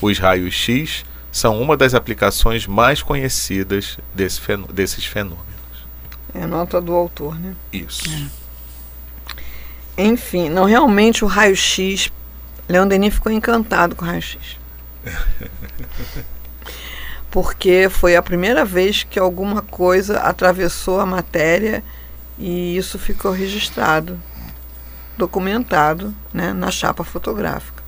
os 0.00 0.18
raios 0.18 0.54
X 0.54 1.04
são 1.30 1.60
uma 1.60 1.76
das 1.76 1.94
aplicações 1.94 2.66
mais 2.66 3.02
conhecidas 3.02 3.98
desse 4.14 4.40
desses 4.72 5.04
fenômenos. 5.04 5.46
É 6.34 6.42
a 6.42 6.46
nota 6.46 6.80
do 6.80 6.94
autor, 6.94 7.38
né? 7.38 7.54
Isso. 7.72 8.02
É. 9.96 10.02
Enfim, 10.04 10.48
não 10.48 10.64
realmente 10.64 11.24
o 11.24 11.28
raio-x. 11.28 12.12
Leon 12.68 12.86
Denis 12.86 13.14
ficou 13.14 13.32
encantado 13.32 13.96
com 13.96 14.04
o 14.04 14.08
raio-x. 14.08 14.57
Porque 17.30 17.88
foi 17.90 18.16
a 18.16 18.22
primeira 18.22 18.64
vez 18.64 19.02
que 19.02 19.18
alguma 19.18 19.62
coisa 19.62 20.20
atravessou 20.20 21.00
a 21.00 21.06
matéria 21.06 21.84
e 22.38 22.76
isso 22.76 22.98
ficou 22.98 23.32
registrado, 23.32 24.18
documentado 25.16 26.14
né, 26.32 26.52
na 26.52 26.70
chapa 26.70 27.04
fotográfica. 27.04 27.82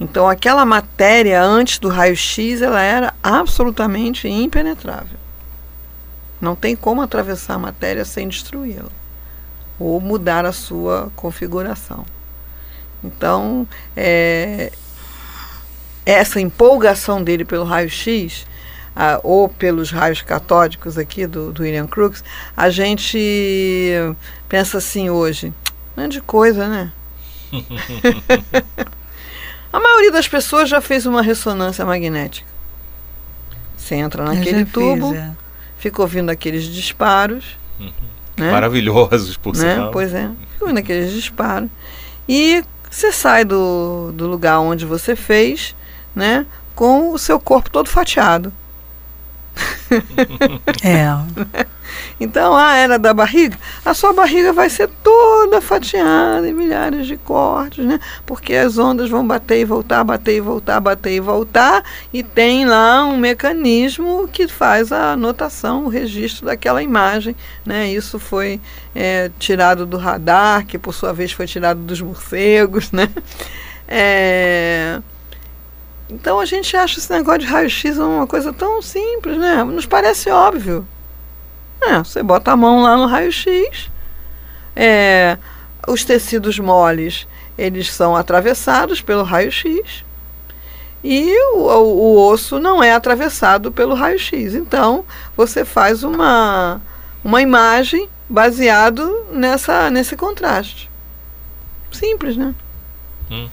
Então 0.00 0.28
aquela 0.28 0.64
matéria 0.64 1.42
antes 1.42 1.78
do 1.78 1.88
raio-x 1.88 2.62
ela 2.62 2.80
era 2.80 3.14
absolutamente 3.22 4.28
impenetrável. 4.28 5.18
Não 6.40 6.54
tem 6.54 6.76
como 6.76 7.02
atravessar 7.02 7.54
a 7.54 7.58
matéria 7.58 8.04
sem 8.04 8.28
destruí-la 8.28 8.90
ou 9.78 10.00
mudar 10.00 10.44
a 10.44 10.52
sua 10.52 11.10
configuração. 11.14 12.04
Então, 13.02 13.66
é, 13.96 14.72
essa 16.12 16.40
empolgação 16.40 17.22
dele 17.22 17.44
pelo 17.44 17.64
raio-x, 17.64 18.46
ou 19.22 19.48
pelos 19.48 19.90
raios 19.90 20.22
catódicos 20.22 20.98
aqui 20.98 21.26
do, 21.26 21.52
do 21.52 21.62
William 21.62 21.86
Crookes, 21.86 22.24
a 22.56 22.68
gente 22.70 23.92
pensa 24.48 24.78
assim 24.78 25.08
hoje, 25.10 25.52
não 25.96 26.04
é 26.04 26.08
coisa, 26.26 26.66
né? 26.66 26.92
a 29.72 29.78
maioria 29.78 30.10
das 30.10 30.26
pessoas 30.26 30.68
já 30.68 30.80
fez 30.80 31.06
uma 31.06 31.22
ressonância 31.22 31.84
magnética. 31.84 32.48
Você 33.76 33.94
entra 33.94 34.24
naquele 34.24 34.64
tubo, 34.64 35.12
fiz, 35.12 35.18
é. 35.18 35.30
fica 35.78 36.02
ouvindo 36.02 36.30
aqueles 36.30 36.64
disparos. 36.64 37.56
Uhum. 37.78 37.92
Né? 38.36 38.50
Maravilhosos, 38.50 39.36
por 39.36 39.54
né? 39.56 39.74
sinal. 39.74 39.90
Pois 39.90 40.12
é, 40.12 40.28
fica 40.52 40.64
ouvindo 40.64 40.78
aqueles 40.78 41.12
disparos. 41.12 41.68
E 42.28 42.64
você 42.90 43.12
sai 43.12 43.44
do, 43.44 44.12
do 44.12 44.26
lugar 44.26 44.58
onde 44.60 44.84
você 44.84 45.14
fez, 45.14 45.74
né? 46.14 46.46
Com 46.74 47.12
o 47.12 47.18
seu 47.18 47.40
corpo 47.40 47.70
todo 47.70 47.88
fatiado. 47.88 48.52
é. 50.84 51.08
Então, 52.20 52.56
a 52.56 52.74
era 52.74 52.98
da 52.98 53.14
barriga, 53.14 53.56
a 53.84 53.94
sua 53.94 54.12
barriga 54.12 54.52
vai 54.52 54.68
ser 54.68 54.88
toda 55.02 55.60
fatiada 55.60 56.48
em 56.48 56.52
milhares 56.52 57.06
de 57.06 57.16
cortes, 57.16 57.84
né? 57.84 57.98
Porque 58.26 58.54
as 58.54 58.76
ondas 58.76 59.08
vão 59.08 59.26
bater 59.26 59.60
e 59.60 59.64
voltar, 59.64 60.04
bater 60.04 60.36
e 60.36 60.40
voltar, 60.40 60.80
bater 60.80 61.12
e 61.12 61.20
voltar, 61.20 61.82
e 62.12 62.22
tem 62.22 62.66
lá 62.66 63.04
um 63.04 63.16
mecanismo 63.16 64.28
que 64.28 64.48
faz 64.48 64.92
a 64.92 65.12
anotação, 65.12 65.84
o 65.84 65.88
registro 65.88 66.46
daquela 66.46 66.82
imagem, 66.82 67.34
né? 67.64 67.88
Isso 67.88 68.18
foi 68.18 68.60
é, 68.94 69.30
tirado 69.38 69.86
do 69.86 69.96
radar, 69.96 70.66
que 70.66 70.78
por 70.78 70.92
sua 70.92 71.12
vez 71.12 71.32
foi 71.32 71.46
tirado 71.46 71.80
dos 71.80 72.00
morcegos, 72.00 72.92
né? 72.92 73.08
É... 73.86 75.00
Então 76.08 76.40
a 76.40 76.44
gente 76.44 76.76
acha 76.76 76.98
esse 76.98 77.12
negócio 77.12 77.40
de 77.40 77.46
raio-x 77.46 77.98
uma 77.98 78.26
coisa 78.26 78.52
tão 78.52 78.80
simples, 78.80 79.36
né? 79.38 79.62
Nos 79.64 79.86
parece 79.86 80.30
óbvio. 80.30 80.86
É, 81.80 81.98
você 81.98 82.22
bota 82.22 82.52
a 82.52 82.56
mão 82.56 82.82
lá 82.82 82.96
no 82.96 83.06
raio-x, 83.06 83.90
é, 84.74 85.38
os 85.86 86.04
tecidos 86.04 86.58
moles 86.58 87.26
eles 87.56 87.92
são 87.92 88.14
atravessados 88.14 89.00
pelo 89.00 89.22
raio-x 89.24 90.04
e 91.02 91.32
o, 91.54 91.58
o, 91.58 92.16
o, 92.16 92.28
osso 92.28 92.58
não 92.58 92.82
é 92.82 92.92
atravessado 92.92 93.70
pelo 93.70 93.94
raio-x. 93.94 94.54
Então 94.54 95.04
você 95.36 95.64
faz 95.64 96.02
uma, 96.02 96.80
uma 97.22 97.40
imagem 97.40 98.08
baseado 98.28 99.26
nessa, 99.30 99.90
nesse 99.90 100.16
contraste. 100.16 100.90
Simples, 101.90 102.36
né? 102.36 102.54
Uhum. 103.30 103.50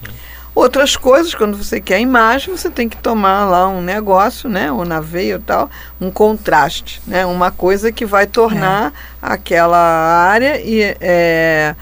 Outras 0.56 0.96
coisas, 0.96 1.36
quando 1.36 1.58
você 1.58 1.82
quer 1.82 2.00
imagem, 2.00 2.56
você 2.56 2.70
tem 2.70 2.88
que 2.88 2.96
tomar 2.96 3.44
lá 3.44 3.68
um 3.68 3.82
negócio, 3.82 4.48
né, 4.50 4.72
ou 4.72 4.86
na 4.86 5.02
veia 5.02 5.36
ou 5.36 5.42
tal, 5.42 5.70
um 6.00 6.10
contraste, 6.10 7.02
né, 7.06 7.26
uma 7.26 7.52
coisa 7.52 7.92
que 7.92 8.06
vai 8.06 8.26
tornar 8.26 8.92
é. 8.92 8.94
aquela 9.22 9.78
área 9.78 10.58
e, 10.62 10.96
é, 11.02 11.76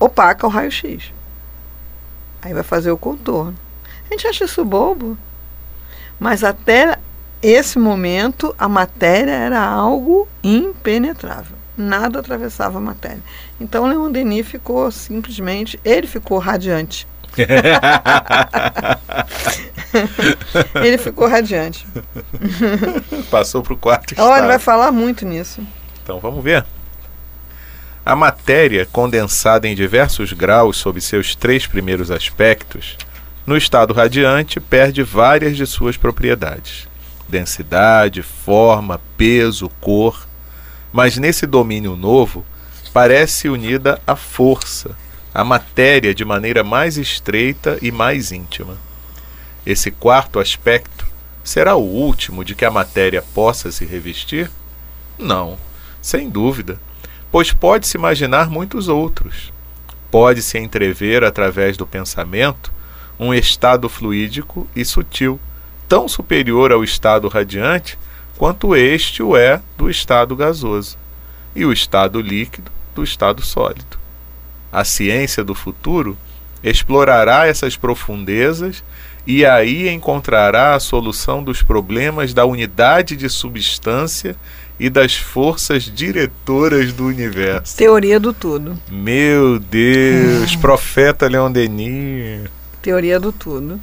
opaca 0.00 0.46
o 0.46 0.50
raio-x. 0.50 1.12
Aí 2.40 2.54
vai 2.54 2.62
fazer 2.62 2.90
o 2.90 2.96
contorno. 2.96 3.54
A 4.08 4.14
gente 4.14 4.26
acha 4.26 4.46
isso 4.46 4.64
bobo, 4.64 5.18
mas 6.18 6.42
até 6.42 6.96
esse 7.42 7.78
momento 7.78 8.54
a 8.58 8.70
matéria 8.70 9.32
era 9.32 9.62
algo 9.62 10.26
impenetrável. 10.42 11.58
Nada 11.76 12.20
atravessava 12.20 12.78
a 12.78 12.80
matéria. 12.80 13.22
Então 13.60 13.86
Leon 13.86 14.10
Denis 14.10 14.48
ficou 14.48 14.90
simplesmente, 14.90 15.78
ele 15.84 16.06
ficou 16.06 16.38
radiante 16.38 17.06
ele 20.82 20.98
ficou 20.98 21.28
radiante. 21.28 21.86
Passou 23.30 23.62
para 23.62 23.74
o 23.74 23.76
quarto 23.76 24.12
estado. 24.12 24.28
Olha, 24.28 24.46
vai 24.46 24.58
falar 24.58 24.92
muito 24.92 25.24
nisso. 25.24 25.60
Então 26.02 26.18
vamos 26.18 26.42
ver. 26.42 26.64
A 28.04 28.16
matéria, 28.16 28.86
condensada 28.86 29.68
em 29.68 29.74
diversos 29.74 30.32
graus 30.32 30.78
sob 30.78 31.00
seus 31.00 31.34
três 31.34 31.66
primeiros 31.66 32.10
aspectos, 32.10 32.96
no 33.46 33.56
estado 33.56 33.92
radiante 33.92 34.60
perde 34.60 35.02
várias 35.02 35.56
de 35.56 35.66
suas 35.66 35.96
propriedades: 35.96 36.88
densidade, 37.28 38.22
forma, 38.22 39.00
peso, 39.16 39.70
cor. 39.80 40.26
Mas 40.90 41.18
nesse 41.18 41.46
domínio 41.46 41.96
novo, 41.96 42.46
parece 42.94 43.48
unida 43.48 44.00
a 44.06 44.16
força 44.16 44.96
a 45.32 45.44
matéria 45.44 46.14
de 46.14 46.24
maneira 46.24 46.64
mais 46.64 46.96
estreita 46.96 47.78
e 47.82 47.90
mais 47.90 48.32
íntima. 48.32 48.76
Esse 49.64 49.90
quarto 49.90 50.40
aspecto 50.40 51.06
será 51.44 51.76
o 51.76 51.82
último 51.82 52.44
de 52.44 52.54
que 52.54 52.64
a 52.64 52.70
matéria 52.70 53.22
possa 53.34 53.70
se 53.70 53.84
revestir? 53.84 54.50
Não, 55.18 55.58
sem 56.00 56.30
dúvida, 56.30 56.80
pois 57.30 57.52
pode-se 57.52 57.96
imaginar 57.96 58.48
muitos 58.48 58.88
outros. 58.88 59.52
Pode-se 60.10 60.58
entrever 60.58 61.22
através 61.22 61.76
do 61.76 61.86
pensamento 61.86 62.72
um 63.20 63.34
estado 63.34 63.88
fluídico 63.88 64.66
e 64.74 64.84
sutil, 64.84 65.38
tão 65.86 66.08
superior 66.08 66.72
ao 66.72 66.82
estado 66.82 67.28
radiante 67.28 67.98
quanto 68.38 68.74
este 68.74 69.22
o 69.22 69.36
é 69.36 69.60
do 69.76 69.90
estado 69.90 70.34
gasoso, 70.36 70.96
e 71.54 71.66
o 71.66 71.72
estado 71.72 72.20
líquido 72.20 72.70
do 72.94 73.02
estado 73.02 73.42
sólido 73.42 73.97
a 74.72 74.84
ciência 74.84 75.42
do 75.42 75.54
futuro, 75.54 76.16
explorará 76.62 77.46
essas 77.46 77.76
profundezas 77.76 78.82
e 79.26 79.44
aí 79.44 79.88
encontrará 79.88 80.74
a 80.74 80.80
solução 80.80 81.42
dos 81.42 81.62
problemas 81.62 82.32
da 82.32 82.44
unidade 82.44 83.16
de 83.16 83.28
substância 83.28 84.34
e 84.80 84.88
das 84.88 85.16
forças 85.16 85.84
diretoras 85.84 86.92
do 86.92 87.06
universo. 87.06 87.76
Teoria 87.76 88.18
do 88.20 88.32
tudo. 88.32 88.78
Meu 88.90 89.58
Deus, 89.58 90.54
hum. 90.54 90.60
profeta 90.60 91.28
Leon 91.28 91.50
Denis. 91.50 92.48
Teoria 92.80 93.18
do 93.18 93.32
tudo. 93.32 93.80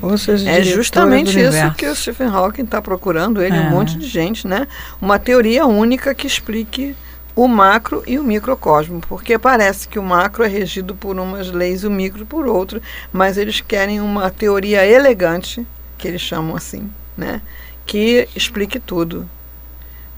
Forças 0.00 0.44
é 0.44 0.62
justamente 0.62 1.40
isso 1.40 1.74
que 1.74 1.86
o 1.86 1.94
Stephen 1.94 2.26
Hawking 2.26 2.64
está 2.64 2.82
procurando, 2.82 3.40
ele, 3.40 3.56
é. 3.56 3.60
um 3.60 3.70
monte 3.70 3.96
de 3.96 4.06
gente, 4.06 4.46
né? 4.46 4.66
Uma 5.00 5.18
teoria 5.18 5.64
única 5.64 6.14
que 6.14 6.26
explique 6.26 6.94
o 7.34 7.48
macro 7.48 8.02
e 8.06 8.18
o 8.18 8.24
microcosmo, 8.24 9.00
porque 9.08 9.38
parece 9.38 9.88
que 9.88 9.98
o 9.98 10.02
macro 10.02 10.44
é 10.44 10.48
regido 10.48 10.94
por 10.94 11.18
umas 11.18 11.50
leis 11.50 11.82
e 11.82 11.86
o 11.86 11.90
micro 11.90 12.26
por 12.26 12.46
outro, 12.46 12.80
mas 13.12 13.38
eles 13.38 13.60
querem 13.60 14.00
uma 14.00 14.30
teoria 14.30 14.84
elegante, 14.86 15.66
que 15.96 16.06
eles 16.06 16.20
chamam 16.20 16.56
assim, 16.56 16.90
né, 17.16 17.40
que 17.86 18.28
explique 18.36 18.78
tudo. 18.78 19.28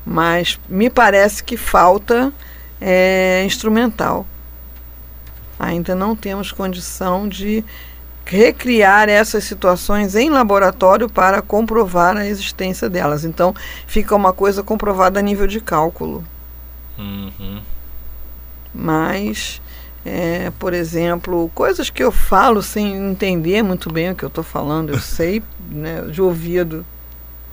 Mas 0.05 0.59
me 0.69 0.91
parece 0.91 1.43
que 1.43 1.57
falta 1.57 2.33
é, 2.81 3.43
instrumental. 3.47 4.27
Ainda 5.59 5.95
não 5.95 6.15
temos 6.15 6.53
condição 6.53 7.29
de 7.29 7.65
recriar 8.27 9.09
essas 9.09 9.45
situações 9.45 10.15
em 10.15 10.31
laboratório 10.31 11.09
para 11.09 11.41
comprovar 11.41 12.17
a 12.17 12.27
existência 12.27 12.89
delas. 12.89 13.25
Então, 13.25 13.55
fica 13.87 14.15
uma 14.15 14.33
coisa 14.33 14.63
comprovada 14.63 15.21
a 15.21 15.23
nível 15.23 15.47
de 15.47 15.61
cálculo. 15.61 16.25
Uhum. 16.99 17.61
Mas, 18.75 19.61
é, 20.05 20.51
por 20.59 20.73
exemplo, 20.73 21.51
coisas 21.55 21.91
que 21.91 22.03
eu 22.03 22.11
falo 22.11 22.63
sem 22.63 22.95
entender 22.95 23.63
muito 23.63 23.93
bem 23.93 24.11
o 24.11 24.15
que 24.15 24.25
eu 24.25 24.29
estou 24.29 24.45
falando, 24.45 24.91
eu 24.91 24.99
sei 25.01 25.43
né, 25.69 26.03
de 26.03 26.21
ouvido. 26.21 26.85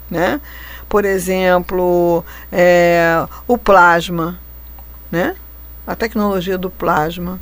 Né? 0.09 0.41
Por 0.89 1.05
exemplo, 1.05 2.23
é, 2.51 3.25
o 3.47 3.57
plasma, 3.57 4.37
né? 5.09 5.35
a 5.85 5.95
tecnologia 5.95 6.57
do 6.57 6.69
plasma. 6.69 7.39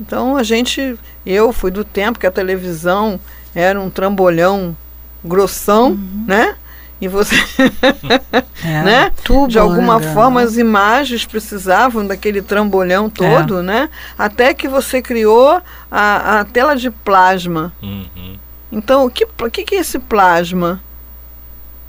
Então 0.00 0.36
a 0.36 0.42
gente, 0.42 0.98
eu 1.24 1.52
fui 1.52 1.70
do 1.70 1.84
tempo 1.84 2.18
que 2.18 2.26
a 2.26 2.30
televisão 2.30 3.18
era 3.54 3.80
um 3.80 3.88
trambolhão 3.88 4.76
grossão, 5.24 5.90
uhum. 5.90 6.24
né? 6.26 6.56
E 7.00 7.08
você 7.08 7.36
é, 8.64 8.82
né? 8.82 9.12
tubo, 9.22 9.48
de 9.48 9.58
alguma 9.58 9.98
né, 9.98 10.14
forma 10.14 10.40
as 10.40 10.56
imagens 10.56 11.26
precisavam 11.26 12.06
daquele 12.06 12.40
trambolhão 12.40 13.10
todo 13.10 13.58
é. 13.58 13.62
né? 13.62 13.90
Até 14.18 14.54
que 14.54 14.66
você 14.66 15.02
criou 15.02 15.60
a, 15.90 16.40
a 16.40 16.44
tela 16.44 16.74
de 16.74 16.90
plasma. 16.90 17.72
Uhum. 17.82 18.38
então 18.72 19.04
o 19.04 19.10
que, 19.10 19.24
o 19.24 19.50
que 19.50 19.74
é 19.74 19.78
esse 19.78 19.98
plasma? 19.98 20.80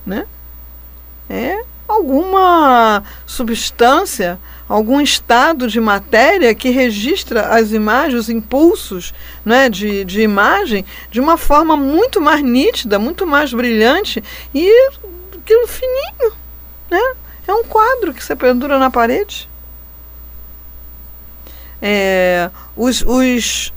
Né? 0.05 0.25
É 1.29 1.61
alguma 1.87 3.03
substância 3.25 4.39
algum 4.67 4.99
estado 4.99 5.67
de 5.67 5.79
matéria 5.79 6.53
que 6.53 6.69
registra 6.69 7.47
as 7.55 7.71
imagens, 7.71 8.21
os 8.21 8.29
impulsos 8.29 9.13
né, 9.45 9.69
de, 9.69 10.03
de 10.03 10.21
imagem 10.21 10.85
de 11.09 11.19
uma 11.19 11.37
forma 11.37 11.77
muito 11.77 12.19
mais 12.19 12.41
nítida, 12.43 12.99
muito 12.99 13.25
mais 13.25 13.53
brilhante 13.53 14.23
e 14.53 14.69
aquilo 15.33 15.67
fininho. 15.67 16.33
Né? 16.91 17.15
É 17.47 17.53
um 17.53 17.63
quadro 17.63 18.13
que 18.13 18.23
você 18.23 18.35
pendura 18.35 18.77
na 18.77 18.91
parede. 18.91 19.49
É, 21.81 22.49
os, 22.75 23.03
os, 23.03 23.73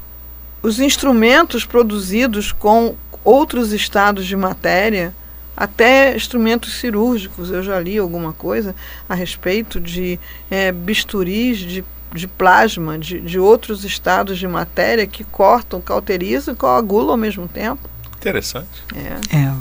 os 0.63 0.81
instrumentos 0.81 1.65
produzidos 1.65 2.51
com 2.51 2.97
outros 3.23 3.73
estados 3.73 4.27
de 4.27 4.35
matéria 4.35 5.15
até 5.61 6.17
instrumentos 6.17 6.81
cirúrgicos. 6.81 7.51
Eu 7.51 7.63
já 7.63 7.79
li 7.79 7.99
alguma 7.99 8.33
coisa 8.33 8.75
a 9.07 9.15
respeito 9.15 9.79
de 9.79 10.19
é, 10.51 10.73
bisturis 10.73 11.59
de 11.59 11.85
de 12.13 12.27
plasma 12.27 12.99
de, 12.99 13.21
de 13.21 13.39
outros 13.39 13.85
estados 13.85 14.39
de 14.39 14.49
matéria 14.49 15.07
que 15.07 15.23
cortam, 15.23 15.81
cauterizam 15.81 16.55
e 16.55 16.57
coagulam 16.57 17.13
ao 17.13 17.17
mesmo 17.17 17.47
tempo. 17.47 17.89
Interessante. 18.17 18.83
É. 18.95 19.37
É. 19.37 19.55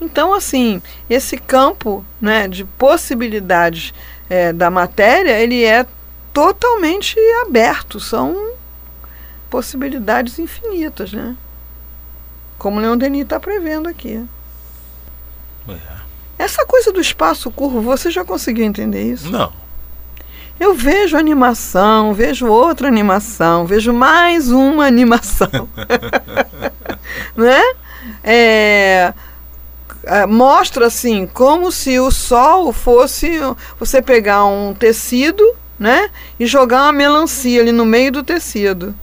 Então, 0.00 0.32
assim, 0.32 0.80
esse 1.08 1.36
campo 1.36 2.04
né, 2.20 2.48
de 2.48 2.64
possibilidades 2.64 3.92
é, 4.28 4.52
da 4.52 4.70
matéria, 4.70 5.38
ele 5.38 5.64
é 5.64 5.84
totalmente 6.32 7.18
aberto. 7.46 8.00
São 8.00 8.54
possibilidades 9.50 10.38
infinitas, 10.38 11.12
né? 11.12 11.36
Como 12.60 12.76
o 12.76 12.80
Leon 12.80 12.98
Denis 12.98 13.22
está 13.22 13.40
prevendo 13.40 13.88
aqui. 13.88 14.22
É. 15.66 15.74
Essa 16.38 16.66
coisa 16.66 16.92
do 16.92 17.00
espaço 17.00 17.50
curvo, 17.50 17.80
você 17.80 18.10
já 18.10 18.22
conseguiu 18.22 18.66
entender 18.66 19.02
isso? 19.02 19.30
Não. 19.30 19.50
Eu 20.60 20.74
vejo 20.74 21.16
animação, 21.16 22.12
vejo 22.12 22.46
outra 22.46 22.86
animação, 22.86 23.64
vejo 23.64 23.94
mais 23.94 24.52
uma 24.52 24.84
animação. 24.84 25.48
né? 27.34 27.62
É, 28.22 29.14
é, 30.04 30.26
mostra 30.26 30.86
assim, 30.86 31.26
como 31.26 31.72
se 31.72 31.98
o 31.98 32.10
sol 32.10 32.74
fosse 32.74 33.40
você 33.78 34.02
pegar 34.02 34.44
um 34.44 34.74
tecido 34.74 35.42
né, 35.78 36.10
e 36.38 36.44
jogar 36.44 36.82
uma 36.82 36.92
melancia 36.92 37.62
ali 37.62 37.72
no 37.72 37.86
meio 37.86 38.12
do 38.12 38.22
tecido. 38.22 38.94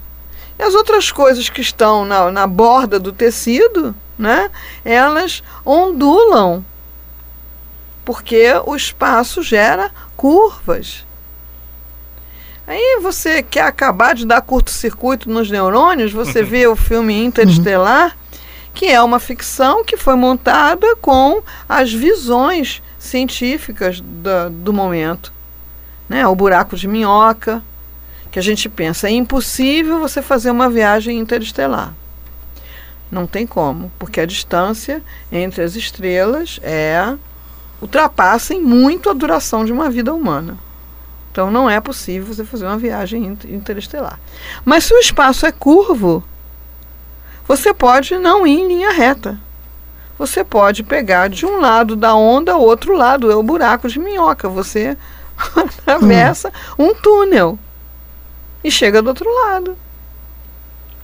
E 0.58 0.64
as 0.64 0.74
outras 0.74 1.12
coisas 1.12 1.50
que 1.50 1.62
estão 1.62 2.04
na, 2.04 2.32
na 2.32 2.48
borda 2.48 3.00
do 3.00 3.12
tecido, 3.12 3.96
né, 4.18 4.50
elas 4.84 5.44
ondulam, 5.66 6.66
porque 8.04 8.54
o 8.66 8.76
espaço 8.76 9.44
gera 9.44 9.92
curvas. 10.16 11.06
Aí 12.66 13.00
você 13.02 13.42
quer 13.42 13.62
acabar 13.62 14.14
de 14.14 14.26
dar 14.26 14.42
curto-circuito 14.42 15.30
nos 15.30 15.50
neurônios, 15.50 16.12
você 16.12 16.44
vê 16.44 16.68
o 16.68 16.76
filme 16.76 17.24
Interestelar, 17.24 18.18
que 18.74 18.88
é 18.88 19.02
uma 19.02 19.20
ficção 19.20 19.86
que 19.86 19.96
foi 19.96 20.16
montada 20.16 20.96
com 20.98 21.42
as 21.68 21.94
visões 21.94 22.82
científicas 23.00 24.02
da, 24.02 24.50
do 24.50 24.74
momento. 24.74 25.32
Né? 26.10 26.28
O 26.28 26.36
buraco 26.36 26.76
de 26.76 26.88
minhoca, 26.88 27.64
que 28.32 28.40
a 28.40 28.42
gente 28.42 28.70
pensa, 28.70 29.08
é 29.08 29.12
impossível 29.12 30.00
você 30.00 30.22
fazer 30.22 30.52
uma 30.52 30.70
viagem 30.70 31.18
interestelar. 31.18 31.94
Não 33.10 33.26
tem 33.26 33.48
como, 33.48 33.92
porque 33.98 34.20
a 34.20 34.26
distância 34.26 35.02
entre 35.32 35.64
as 35.64 35.76
estrelas 35.76 36.60
é 36.62 37.16
ultrapassa 37.82 38.54
em 38.54 38.62
muito 38.62 39.10
a 39.10 39.14
duração 39.14 39.64
de 39.64 39.72
uma 39.72 39.90
vida 39.90 40.14
humana. 40.14 40.58
Então 41.32 41.52
não 41.52 41.70
é 41.70 41.80
possível 41.80 42.34
você 42.34 42.44
fazer 42.44 42.66
uma 42.66 42.78
viagem 42.78 43.38
interestelar. 43.46 44.20
Mas 44.66 44.86
se 44.86 44.94
o 44.94 44.98
espaço 44.98 45.46
é 45.46 45.52
curvo, 45.52 46.24
você 47.48 47.74
pode 47.74 48.18
não 48.18 48.46
ir 48.46 48.60
em 48.60 48.68
linha 48.68 48.92
reta. 48.92 49.40
Você 50.18 50.44
pode 50.44 50.84
pegar 50.84 51.30
de 51.30 51.46
um 51.46 51.62
lado 51.62 51.96
da 51.96 52.16
onda 52.16 52.54
ao 52.54 52.62
outro 52.62 52.96
lado, 52.96 53.32
é 53.32 53.36
o 53.36 53.44
buraco 53.44 53.88
de 53.88 54.00
minhoca. 54.00 54.50
Você 54.50 54.98
atravessa 55.56 56.52
um 56.78 56.94
túnel 56.94 57.58
e 58.68 58.72
chega 58.72 59.02
do 59.02 59.08
outro 59.08 59.30
lado. 59.44 59.78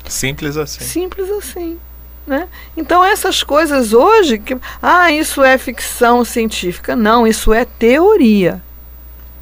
Simples 0.07 0.57
assim. 0.57 0.83
Simples 0.83 1.29
assim. 1.31 1.79
Né? 2.25 2.47
Então 2.77 3.03
essas 3.03 3.43
coisas 3.43 3.91
hoje 3.93 4.37
que 4.39 4.57
ah 4.81 5.11
isso 5.11 5.43
é 5.43 5.57
ficção 5.57 6.23
científica 6.23 6.95
não 6.95 7.27
isso 7.27 7.51
é 7.51 7.65
teoria 7.65 8.63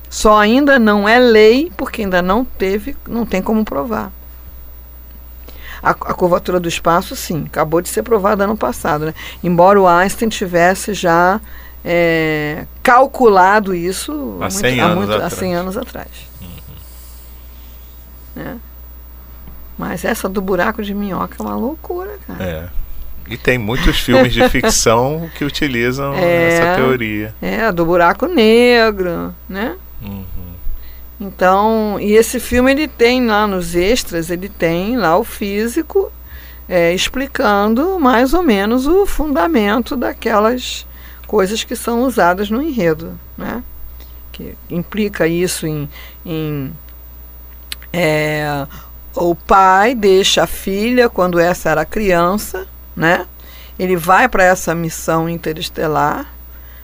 só 0.09 0.39
ainda 0.39 0.79
não 0.79 1.07
é 1.07 1.19
lei 1.19 1.71
porque 1.77 2.01
ainda 2.01 2.23
não 2.23 2.43
teve 2.43 2.97
não 3.07 3.23
tem 3.23 3.39
como 3.39 3.63
provar 3.63 4.11
a, 5.83 5.91
a 5.91 5.93
curvatura 5.93 6.59
do 6.59 6.67
espaço 6.67 7.15
sim 7.15 7.43
acabou 7.45 7.81
de 7.81 7.89
ser 7.89 8.01
provada 8.01 8.45
ano 8.45 8.57
passado 8.57 9.05
né? 9.05 9.13
embora 9.43 9.79
o 9.79 9.87
Einstein 9.87 10.29
tivesse 10.29 10.95
já 10.95 11.39
é, 11.85 12.65
calculado 12.81 13.75
isso 13.75 14.37
há 14.41 14.49
100 14.49 14.71
muito, 14.71 14.83
anos, 14.83 14.97
muito, 14.97 15.13
atrás. 15.13 15.33
Há 15.33 15.35
100 15.35 15.55
anos 15.55 15.77
atrás. 15.77 16.30
Uhum. 18.41 18.47
É. 18.47 18.55
Mas 19.77 20.05
essa 20.05 20.29
do 20.29 20.41
buraco 20.41 20.83
de 20.83 20.93
minhoca 20.93 21.37
é 21.39 21.41
uma 21.41 21.55
loucura, 21.55 22.17
cara. 22.27 22.43
É. 22.43 22.69
E 23.27 23.37
tem 23.37 23.57
muitos 23.57 23.99
filmes 23.99 24.33
de 24.33 24.47
ficção 24.49 25.29
que 25.37 25.45
utilizam 25.45 26.13
é, 26.13 26.49
essa 26.49 26.75
teoria. 26.75 27.33
É, 27.41 27.71
do 27.71 27.85
buraco 27.85 28.25
negro, 28.25 29.33
né? 29.47 29.75
Uhum. 30.01 30.25
Então, 31.19 31.97
e 31.99 32.13
esse 32.13 32.39
filme 32.39 32.71
ele 32.71 32.87
tem 32.87 33.25
lá 33.25 33.45
nos 33.45 33.75
extras, 33.75 34.29
ele 34.29 34.49
tem 34.49 34.97
lá 34.97 35.17
o 35.17 35.23
físico 35.23 36.11
é, 36.67 36.93
explicando 36.93 37.99
mais 37.99 38.33
ou 38.33 38.41
menos 38.41 38.87
o 38.87 39.05
fundamento 39.05 39.95
daquelas 39.95 40.85
coisas 41.27 41.63
que 41.63 41.75
são 41.75 42.03
usadas 42.03 42.49
no 42.49 42.61
enredo, 42.61 43.19
né? 43.37 43.63
Que 44.31 44.55
implica 44.69 45.27
isso 45.27 45.67
em, 45.67 45.87
em 46.25 46.71
é, 47.93 48.65
o 49.15 49.35
pai 49.35 49.93
deixa 49.93 50.43
a 50.43 50.47
filha 50.47 51.09
quando 51.09 51.39
essa 51.39 51.69
era 51.69 51.85
criança, 51.85 52.67
né? 52.95 53.25
Ele 53.77 53.95
vai 53.95 54.27
para 54.29 54.43
essa 54.43 54.73
missão 54.75 55.27
interestelar, 55.27 56.31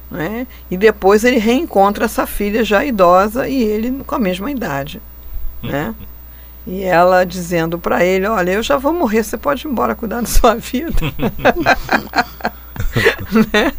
né? 0.09 0.47
E 0.69 0.77
depois 0.77 1.23
ele 1.23 1.37
reencontra 1.37 2.05
essa 2.05 2.25
filha 2.25 2.63
já 2.63 2.83
idosa 2.83 3.47
e 3.47 3.61
ele 3.61 4.03
com 4.05 4.15
a 4.15 4.19
mesma 4.19 4.51
idade, 4.51 5.01
né? 5.61 5.93
E 6.65 6.83
ela 6.83 7.25
dizendo 7.25 7.79
para 7.79 8.03
ele, 8.03 8.27
olha, 8.27 8.51
eu 8.51 8.63
já 8.63 8.77
vou 8.77 8.91
morrer, 8.91 9.23
você 9.23 9.37
pode 9.37 9.65
ir 9.65 9.71
embora 9.71 9.95
cuidar 9.95 10.19
da 10.19 10.27
sua 10.27 10.55
vida. 10.55 10.97
né? 13.53 13.73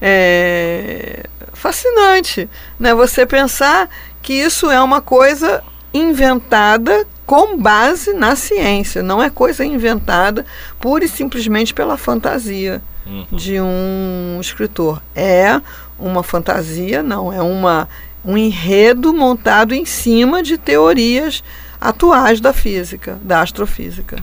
é 0.00 1.24
fascinante, 1.52 2.48
né? 2.78 2.94
Você 2.94 3.24
pensar 3.24 3.88
que 4.20 4.34
isso 4.34 4.70
é 4.70 4.80
uma 4.82 5.00
coisa 5.00 5.62
inventada 5.94 7.06
com 7.24 7.56
base 7.56 8.12
na 8.12 8.36
ciência, 8.36 9.02
não 9.02 9.22
é 9.22 9.30
coisa 9.30 9.64
inventada 9.64 10.44
pura 10.78 11.04
e 11.04 11.08
simplesmente 11.08 11.72
pela 11.72 11.96
fantasia 11.96 12.82
uhum. 13.06 13.26
de 13.30 13.60
um 13.60 14.38
escritor. 14.40 15.00
É 15.14 15.60
uma 15.98 16.22
fantasia, 16.22 17.02
não, 17.02 17.32
é 17.32 17.40
uma, 17.40 17.88
um 18.24 18.36
enredo 18.36 19.14
montado 19.14 19.72
em 19.74 19.84
cima 19.84 20.42
de 20.42 20.58
teorias 20.58 21.42
atuais 21.80 22.40
da 22.40 22.52
física, 22.52 23.18
da 23.22 23.40
astrofísica. 23.40 24.22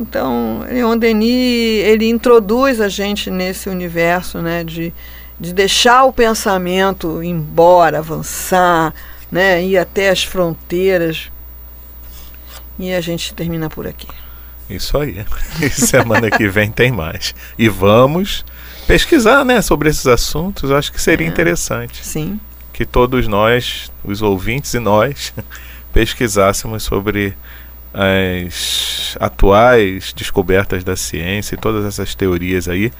Então, 0.00 0.64
Leon 0.70 0.96
Denis, 0.96 1.84
ele 1.84 2.08
introduz 2.08 2.80
a 2.80 2.88
gente 2.88 3.30
nesse 3.30 3.68
universo, 3.68 4.38
né, 4.38 4.62
de, 4.62 4.92
de 5.40 5.52
deixar 5.52 6.04
o 6.04 6.12
pensamento 6.12 7.22
embora, 7.22 7.98
avançar, 7.98 8.94
né, 9.30 9.62
ir 9.62 9.76
até 9.76 10.10
as 10.10 10.22
fronteiras. 10.22 11.30
E 12.78 12.92
a 12.92 13.00
gente 13.00 13.34
termina 13.34 13.68
por 13.68 13.86
aqui. 13.86 14.08
Isso 14.70 14.98
aí. 14.98 15.24
E 15.60 15.70
semana 15.70 16.30
que 16.30 16.48
vem 16.48 16.70
tem 16.70 16.92
mais. 16.92 17.34
E 17.58 17.68
vamos 17.68 18.44
pesquisar, 18.86 19.44
né, 19.44 19.62
sobre 19.62 19.88
esses 19.88 20.06
assuntos. 20.06 20.70
Acho 20.70 20.92
que 20.92 21.00
seria 21.00 21.26
é, 21.26 21.30
interessante. 21.30 22.04
Sim. 22.06 22.38
Que 22.72 22.84
todos 22.84 23.26
nós, 23.26 23.90
os 24.04 24.22
ouvintes 24.22 24.74
e 24.74 24.78
nós, 24.78 25.32
pesquisássemos 25.92 26.82
sobre 26.82 27.34
as 27.92 29.16
atuais 29.18 30.12
descobertas 30.12 30.84
da 30.84 30.94
ciência 30.94 31.54
e 31.54 31.58
todas 31.58 31.84
essas 31.84 32.14
teorias 32.14 32.68
aí, 32.68 32.92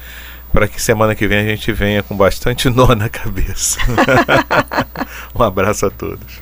para 0.53 0.69
que 0.69 0.81
semana 0.81 1.15
que 1.15 1.27
vem 1.27 1.39
a 1.39 1.45
gente 1.45 1.73
venha 1.73 2.03
com 2.03 2.17
bastante 2.17 2.69
nó 2.71 2.95
na 2.95 3.09
cabeça. 3.09 3.79
um 5.35 5.43
abraço 5.43 5.87
a 5.87 5.91
todos. 5.91 6.33